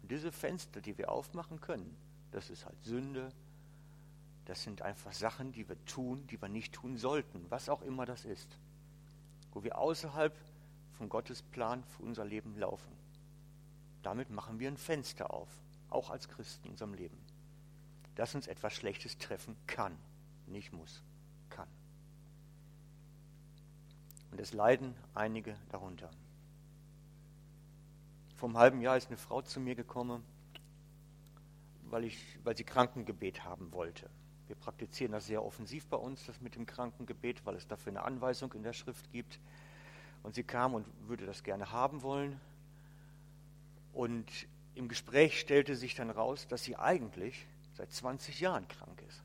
Und 0.00 0.10
diese 0.10 0.32
Fenster, 0.32 0.80
die 0.80 0.96
wir 0.96 1.10
aufmachen 1.10 1.60
können, 1.60 1.94
das 2.30 2.48
ist 2.48 2.64
halt 2.64 2.82
Sünde, 2.84 3.30
das 4.46 4.62
sind 4.62 4.80
einfach 4.80 5.12
Sachen, 5.12 5.52
die 5.52 5.68
wir 5.68 5.84
tun, 5.84 6.26
die 6.28 6.40
wir 6.40 6.48
nicht 6.48 6.72
tun 6.72 6.96
sollten, 6.96 7.44
was 7.50 7.68
auch 7.68 7.82
immer 7.82 8.06
das 8.06 8.24
ist, 8.24 8.58
wo 9.58 9.64
wir 9.64 9.76
außerhalb 9.76 10.32
von 10.92 11.08
Gottes 11.08 11.42
Plan 11.42 11.82
für 11.82 12.04
unser 12.04 12.24
Leben 12.24 12.56
laufen. 12.56 12.92
Damit 14.04 14.30
machen 14.30 14.60
wir 14.60 14.68
ein 14.68 14.76
Fenster 14.76 15.34
auf, 15.34 15.48
auch 15.90 16.10
als 16.10 16.28
Christen 16.28 16.66
in 16.66 16.70
unserem 16.74 16.94
Leben, 16.94 17.18
dass 18.14 18.36
uns 18.36 18.46
etwas 18.46 18.72
Schlechtes 18.72 19.18
treffen 19.18 19.56
kann, 19.66 19.98
nicht 20.46 20.72
muss. 20.72 21.02
Und 24.30 24.40
es 24.40 24.52
leiden 24.52 24.94
einige 25.12 25.56
darunter. 25.70 26.08
Vor 28.36 28.48
einem 28.48 28.58
halben 28.58 28.80
Jahr 28.80 28.96
ist 28.96 29.08
eine 29.08 29.16
Frau 29.16 29.42
zu 29.42 29.58
mir 29.58 29.74
gekommen, 29.74 30.22
weil, 31.90 32.04
ich, 32.04 32.38
weil 32.44 32.56
sie 32.56 32.62
Krankengebet 32.62 33.42
haben 33.42 33.72
wollte. 33.72 34.08
Wir 34.48 34.56
praktizieren 34.56 35.12
das 35.12 35.26
sehr 35.26 35.44
offensiv 35.44 35.86
bei 35.86 35.96
uns, 35.96 36.26
das 36.26 36.40
mit 36.40 36.56
dem 36.56 36.66
Krankengebet, 36.66 37.44
weil 37.46 37.54
es 37.54 37.66
dafür 37.66 37.92
eine 37.92 38.02
Anweisung 38.02 38.52
in 38.54 38.62
der 38.62 38.72
Schrift 38.72 39.10
gibt. 39.12 39.38
Und 40.22 40.34
sie 40.34 40.42
kam 40.42 40.74
und 40.74 40.86
würde 41.06 41.26
das 41.26 41.42
gerne 41.42 41.70
haben 41.70 42.02
wollen. 42.02 42.40
Und 43.92 44.26
im 44.74 44.88
Gespräch 44.88 45.38
stellte 45.38 45.76
sich 45.76 45.94
dann 45.94 46.10
raus, 46.10 46.46
dass 46.48 46.64
sie 46.64 46.76
eigentlich 46.76 47.46
seit 47.74 47.92
20 47.92 48.40
Jahren 48.40 48.66
krank 48.68 49.02
ist. 49.08 49.22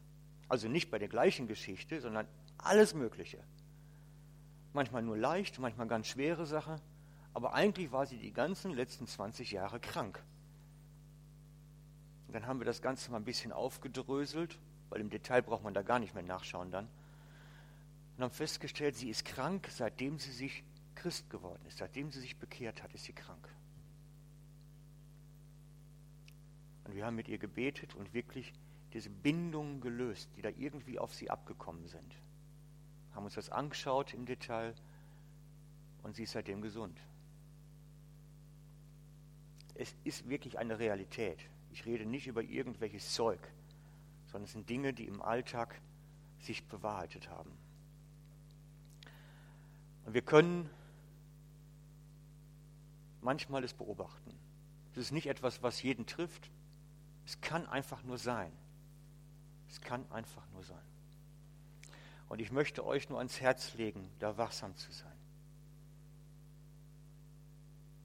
Also 0.50 0.68
nicht 0.68 0.92
bei 0.92 1.00
der 1.00 1.08
gleichen 1.08 1.48
Geschichte, 1.48 2.00
sondern 2.02 2.28
alles 2.58 2.94
Mögliche 2.94 3.40
manchmal 4.74 5.04
nur 5.04 5.18
leicht, 5.18 5.60
manchmal 5.60 5.88
ganz 5.88 6.08
schwere 6.08 6.46
Sache, 6.46 6.80
aber 7.34 7.54
eigentlich 7.54 7.92
war 7.92 8.06
sie 8.06 8.18
die 8.18 8.34
ganzen 8.34 8.72
letzten 8.72 9.08
20 9.08 9.52
Jahre 9.52 9.80
krank. 9.80 10.22
Und 12.28 12.34
dann 12.34 12.48
haben 12.48 12.60
wir 12.60 12.66
das 12.66 12.82
Ganze 12.82 13.12
mal 13.12 13.18
ein 13.18 13.24
bisschen 13.24 13.52
aufgedröselt, 13.52 14.60
weil 14.94 15.02
im 15.02 15.10
Detail 15.10 15.42
braucht 15.42 15.64
man 15.64 15.74
da 15.74 15.82
gar 15.82 16.00
nicht 16.00 16.14
mehr 16.14 16.24
nachschauen 16.24 16.72
dann. 16.72 16.88
Und 18.16 18.24
haben 18.24 18.32
festgestellt, 18.32 18.96
sie 18.96 19.10
ist 19.10 19.26
krank, 19.26 19.68
seitdem 19.72 20.20
sie 20.20 20.32
sich 20.32 20.64
Christ 20.96 21.30
geworden 21.30 21.66
ist, 21.68 21.80
seitdem 21.80 22.12
sie 22.12 22.22
sich 22.22 22.38
bekehrt 22.38 22.84
hat, 22.84 22.94
ist 22.94 23.06
sie 23.06 23.14
krank. 23.14 23.50
Und 26.86 26.96
wir 26.96 27.06
haben 27.06 27.16
mit 27.16 27.28
ihr 27.28 27.40
gebetet 27.40 27.96
und 27.96 28.14
wirklich 28.14 28.54
diese 28.94 29.10
Bindungen 29.10 29.82
gelöst, 29.82 30.30
die 30.38 30.42
da 30.42 30.50
irgendwie 30.50 31.00
auf 31.00 31.14
sie 31.14 31.30
abgekommen 31.30 31.88
sind 31.88 32.16
haben 33.14 33.26
uns 33.26 33.36
das 33.36 33.50
angeschaut 33.50 34.14
im 34.14 34.26
Detail 34.26 34.74
und 36.04 36.16
sie 36.16 36.24
ist 36.24 36.32
seitdem 36.32 36.62
gesund. 36.62 37.00
Es 39.76 39.96
ist 40.04 40.28
wirklich 40.30 40.60
eine 40.60 40.80
Realität. 40.80 41.40
Ich 41.72 41.86
rede 41.86 42.06
nicht 42.06 42.28
über 42.28 42.44
irgendwelches 42.44 43.14
Zeug, 43.14 43.40
sondern 44.34 44.46
es 44.46 44.54
sind 44.54 44.68
Dinge, 44.68 44.94
die 44.94 45.06
im 45.06 45.22
Alltag 45.22 45.80
sich 46.40 46.66
bewahrheitet 46.66 47.30
haben. 47.30 47.56
Und 50.06 50.16
wir 50.16 50.24
können 50.24 50.72
manchmal 53.22 53.64
es 53.64 53.76
beobachten. 53.76 54.34
Es 54.94 54.98
ist 54.98 55.12
nicht 55.12 55.28
etwas, 55.28 55.62
was 55.62 55.84
jeden 55.84 56.08
trifft. 56.08 56.50
Es 57.28 57.42
kann 57.42 57.68
einfach 57.68 58.02
nur 58.02 58.18
sein. 58.18 58.52
Es 59.70 59.82
kann 59.82 60.04
einfach 60.12 60.48
nur 60.52 60.64
sein. 60.64 60.82
Und 62.28 62.42
ich 62.42 62.52
möchte 62.52 62.84
euch 62.84 63.10
nur 63.10 63.20
ans 63.20 63.40
Herz 63.40 63.76
legen, 63.76 64.10
da 64.18 64.36
wachsam 64.36 64.76
zu 64.76 64.92
sein. 64.92 65.14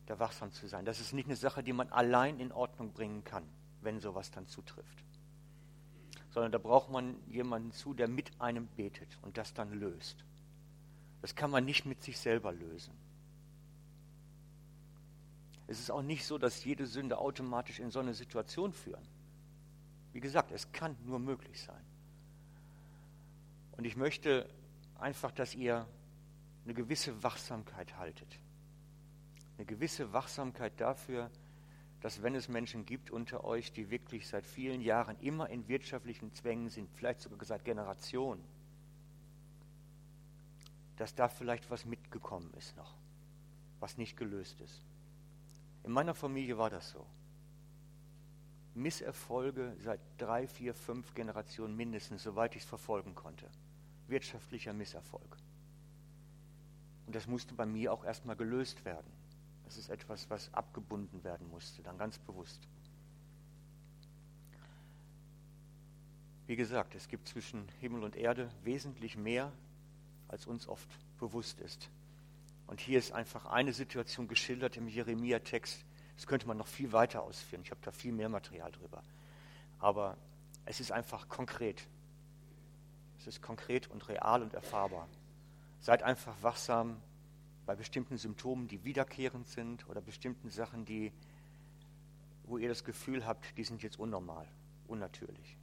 Da 0.04 0.18
wachsam 0.18 0.52
zu 0.52 0.66
sein. 0.66 0.84
Das 0.84 1.00
ist 1.00 1.14
nicht 1.14 1.24
eine 1.24 1.36
Sache, 1.36 1.62
die 1.62 1.72
man 1.72 1.88
allein 1.88 2.38
in 2.38 2.52
Ordnung 2.52 2.92
bringen 2.92 3.24
kann, 3.24 3.48
wenn 3.80 3.98
sowas 3.98 4.30
dann 4.30 4.46
zutrifft. 4.46 5.07
Sondern 6.30 6.52
da 6.52 6.58
braucht 6.58 6.90
man 6.90 7.16
jemanden 7.28 7.72
zu, 7.72 7.94
der 7.94 8.08
mit 8.08 8.40
einem 8.40 8.66
betet 8.68 9.18
und 9.22 9.36
das 9.36 9.54
dann 9.54 9.72
löst. 9.72 10.24
Das 11.20 11.34
kann 11.34 11.50
man 11.50 11.64
nicht 11.64 11.86
mit 11.86 12.02
sich 12.02 12.18
selber 12.18 12.52
lösen. 12.52 12.92
Es 15.66 15.80
ist 15.80 15.90
auch 15.90 16.02
nicht 16.02 16.24
so, 16.24 16.38
dass 16.38 16.64
jede 16.64 16.86
Sünde 16.86 17.18
automatisch 17.18 17.78
in 17.78 17.90
so 17.90 18.00
eine 18.00 18.14
Situation 18.14 18.72
führen. 18.72 19.06
Wie 20.12 20.20
gesagt, 20.20 20.50
es 20.50 20.72
kann 20.72 20.96
nur 21.04 21.18
möglich 21.18 21.60
sein. 21.62 21.84
Und 23.72 23.84
ich 23.84 23.96
möchte 23.96 24.48
einfach, 24.98 25.30
dass 25.30 25.54
ihr 25.54 25.86
eine 26.64 26.74
gewisse 26.74 27.22
Wachsamkeit 27.22 27.96
haltet. 27.96 28.38
Eine 29.56 29.66
gewisse 29.66 30.12
Wachsamkeit 30.12 30.80
dafür, 30.80 31.24
dass 31.24 31.47
wenn 32.22 32.34
es 32.34 32.48
Menschen 32.48 32.86
gibt 32.86 33.10
unter 33.10 33.44
euch, 33.44 33.72
die 33.72 33.90
wirklich 33.90 34.28
seit 34.28 34.46
vielen 34.46 34.80
Jahren 34.80 35.18
immer 35.20 35.50
in 35.50 35.66
wirtschaftlichen 35.68 36.32
Zwängen 36.32 36.68
sind, 36.68 36.88
vielleicht 36.94 37.20
sogar 37.20 37.44
seit 37.44 37.64
Generationen, 37.64 38.44
dass 40.96 41.14
da 41.14 41.28
vielleicht 41.28 41.70
was 41.70 41.84
mitgekommen 41.84 42.52
ist 42.54 42.76
noch, 42.76 42.94
was 43.80 43.96
nicht 43.96 44.16
gelöst 44.16 44.60
ist. 44.60 44.84
In 45.84 45.92
meiner 45.92 46.14
Familie 46.14 46.58
war 46.58 46.70
das 46.70 46.90
so. 46.90 47.06
Misserfolge 48.74 49.76
seit 49.80 50.00
drei, 50.18 50.46
vier, 50.46 50.74
fünf 50.74 51.14
Generationen 51.14 51.76
mindestens, 51.76 52.22
soweit 52.22 52.54
ich 52.54 52.62
es 52.62 52.68
verfolgen 52.68 53.14
konnte 53.14 53.48
wirtschaftlicher 54.08 54.72
Misserfolg. 54.72 55.36
Und 57.06 57.14
das 57.14 57.26
musste 57.26 57.54
bei 57.54 57.66
mir 57.66 57.92
auch 57.92 58.04
erstmal 58.04 58.36
gelöst 58.36 58.84
werden. 58.84 59.10
Das 59.68 59.76
ist 59.76 59.90
etwas, 59.90 60.30
was 60.30 60.52
abgebunden 60.54 61.22
werden 61.24 61.46
musste, 61.50 61.82
dann 61.82 61.98
ganz 61.98 62.18
bewusst. 62.18 62.66
Wie 66.46 66.56
gesagt, 66.56 66.94
es 66.94 67.06
gibt 67.06 67.28
zwischen 67.28 67.68
Himmel 67.78 68.02
und 68.02 68.16
Erde 68.16 68.50
wesentlich 68.64 69.18
mehr, 69.18 69.52
als 70.28 70.46
uns 70.46 70.66
oft 70.66 70.88
bewusst 71.18 71.60
ist. 71.60 71.90
Und 72.66 72.80
hier 72.80 72.98
ist 72.98 73.12
einfach 73.12 73.44
eine 73.44 73.74
Situation 73.74 74.26
geschildert 74.26 74.78
im 74.78 74.88
Jeremia-Text. 74.88 75.84
Das 76.16 76.26
könnte 76.26 76.48
man 76.48 76.56
noch 76.56 76.66
viel 76.66 76.92
weiter 76.92 77.22
ausführen. 77.22 77.60
Ich 77.62 77.70
habe 77.70 77.82
da 77.82 77.90
viel 77.90 78.12
mehr 78.12 78.30
Material 78.30 78.72
drüber. 78.72 79.02
Aber 79.80 80.16
es 80.64 80.80
ist 80.80 80.92
einfach 80.92 81.28
konkret. 81.28 81.86
Es 83.18 83.26
ist 83.26 83.42
konkret 83.42 83.86
und 83.88 84.08
real 84.08 84.42
und 84.42 84.54
erfahrbar. 84.54 85.08
Seid 85.80 86.02
einfach 86.02 86.42
wachsam 86.42 87.02
bei 87.68 87.76
bestimmten 87.76 88.16
Symptomen, 88.16 88.66
die 88.66 88.82
wiederkehrend 88.82 89.46
sind 89.46 89.86
oder 89.90 90.00
bestimmten 90.00 90.48
Sachen, 90.48 90.86
die, 90.86 91.12
wo 92.44 92.56
ihr 92.56 92.66
das 92.66 92.82
Gefühl 92.82 93.26
habt, 93.26 93.58
die 93.58 93.64
sind 93.64 93.82
jetzt 93.82 93.98
unnormal, 93.98 94.48
unnatürlich. 94.86 95.58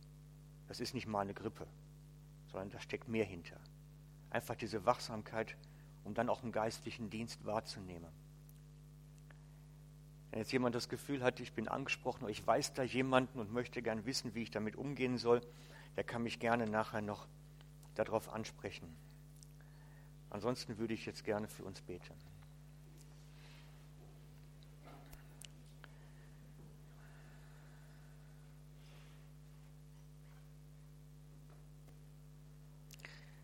Das 0.67 0.79
ist 0.79 0.93
nicht 0.93 1.07
mal 1.07 1.21
eine 1.21 1.33
Grippe, 1.33 1.65
sondern 2.51 2.69
da 2.69 2.79
steckt 2.79 3.07
mehr 3.07 3.25
hinter. 3.25 3.59
Einfach 4.29 4.53
diese 4.53 4.85
Wachsamkeit, 4.85 5.57
um 6.03 6.13
dann 6.13 6.29
auch 6.29 6.43
einen 6.43 6.51
geistlichen 6.51 7.09
Dienst 7.09 7.43
wahrzunehmen. 7.43 8.11
Wenn 10.29 10.41
jetzt 10.41 10.51
jemand 10.51 10.75
das 10.75 10.89
Gefühl 10.89 11.23
hat, 11.23 11.39
ich 11.39 11.53
bin 11.53 11.67
angesprochen 11.67 12.25
oder 12.25 12.31
ich 12.31 12.45
weiß 12.45 12.73
da 12.73 12.83
jemanden 12.83 13.39
und 13.39 13.51
möchte 13.51 13.81
gern 13.81 14.05
wissen, 14.05 14.35
wie 14.35 14.43
ich 14.43 14.51
damit 14.51 14.75
umgehen 14.75 15.17
soll, 15.17 15.41
der 15.95 16.03
kann 16.03 16.21
mich 16.21 16.37
gerne 16.37 16.67
nachher 16.67 17.01
noch 17.01 17.25
darauf 17.95 18.31
ansprechen. 18.31 18.95
Ansonsten 20.35 20.77
würde 20.77 20.93
ich 20.93 21.05
jetzt 21.05 21.23
gerne 21.23 21.47
für 21.47 21.63
uns 21.63 21.79
beten. 21.79 22.13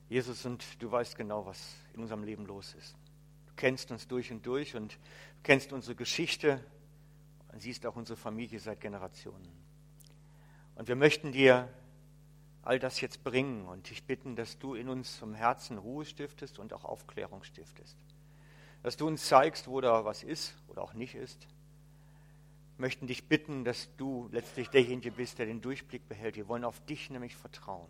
Jesus, 0.09 0.45
und 0.45 0.65
du 0.83 0.91
weißt 0.91 1.15
genau, 1.15 1.45
was 1.45 1.77
in 1.93 2.01
unserem 2.01 2.25
Leben 2.25 2.45
los 2.45 2.73
ist. 2.73 2.97
Du 3.47 3.53
kennst 3.55 3.89
uns 3.91 4.09
durch 4.09 4.29
und 4.29 4.45
durch 4.45 4.75
und 4.75 4.99
kennst 5.43 5.71
unsere 5.71 5.95
Geschichte 5.95 6.61
und 7.53 7.61
siehst 7.61 7.85
auch 7.85 7.95
unsere 7.95 8.17
Familie 8.17 8.59
seit 8.59 8.81
Generationen. 8.81 9.47
Und 10.75 10.89
wir 10.89 10.97
möchten 10.97 11.31
dir 11.31 11.69
all 12.63 12.79
das 12.79 13.01
jetzt 13.01 13.23
bringen 13.23 13.67
und 13.67 13.89
dich 13.89 14.03
bitten, 14.03 14.35
dass 14.35 14.59
du 14.59 14.75
in 14.75 14.89
uns 14.89 15.17
vom 15.17 15.33
Herzen 15.33 15.77
Ruhe 15.77 16.05
stiftest 16.05 16.59
und 16.59 16.73
auch 16.73 16.85
Aufklärung 16.85 17.43
stiftest. 17.43 17.97
Dass 18.83 18.97
du 18.97 19.07
uns 19.07 19.27
zeigst, 19.27 19.67
wo 19.67 19.81
da 19.81 20.05
was 20.05 20.23
ist 20.23 20.55
oder 20.67 20.81
auch 20.81 20.93
nicht 20.93 21.15
ist. 21.15 21.47
Wir 22.77 22.87
möchten 22.87 23.07
dich 23.07 23.27
bitten, 23.27 23.63
dass 23.63 23.89
du 23.97 24.29
letztlich 24.31 24.69
derjenige 24.69 25.11
bist, 25.11 25.39
der 25.39 25.45
den 25.45 25.61
Durchblick 25.61 26.07
behält. 26.07 26.35
Wir 26.35 26.47
wollen 26.47 26.63
auf 26.63 26.83
dich 26.85 27.09
nämlich 27.09 27.35
vertrauen 27.35 27.87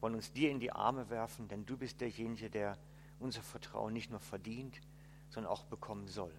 wollen 0.00 0.14
uns 0.14 0.32
dir 0.32 0.50
in 0.50 0.60
die 0.60 0.72
Arme 0.72 1.10
werfen, 1.10 1.48
denn 1.48 1.66
du 1.66 1.76
bist 1.76 2.00
derjenige, 2.00 2.50
der 2.50 2.78
unser 3.18 3.42
Vertrauen 3.42 3.92
nicht 3.92 4.10
nur 4.10 4.20
verdient, 4.20 4.80
sondern 5.30 5.52
auch 5.52 5.64
bekommen 5.64 6.06
soll. 6.06 6.32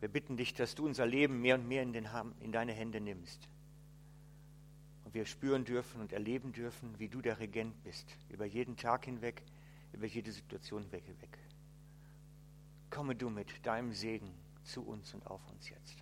Wir 0.00 0.08
bitten 0.08 0.36
dich, 0.36 0.52
dass 0.54 0.74
du 0.74 0.84
unser 0.84 1.06
Leben 1.06 1.40
mehr 1.40 1.54
und 1.54 1.66
mehr 1.66 1.82
in, 1.82 1.92
den, 1.92 2.08
in 2.40 2.52
deine 2.52 2.72
Hände 2.72 3.00
nimmst. 3.00 3.48
Und 5.12 5.16
wir 5.18 5.26
spüren 5.26 5.66
dürfen 5.66 6.00
und 6.00 6.14
erleben 6.14 6.54
dürfen, 6.54 6.98
wie 6.98 7.06
du 7.06 7.20
der 7.20 7.38
Regent 7.38 7.84
bist, 7.84 8.16
über 8.30 8.46
jeden 8.46 8.78
Tag 8.78 9.04
hinweg, 9.04 9.42
über 9.92 10.06
jede 10.06 10.32
Situation 10.32 10.84
hinweg. 10.84 11.38
Komme 12.88 13.14
du 13.14 13.28
mit 13.28 13.66
deinem 13.66 13.92
Segen 13.92 14.32
zu 14.62 14.82
uns 14.82 15.12
und 15.12 15.26
auf 15.26 15.46
uns 15.50 15.68
jetzt. 15.68 16.01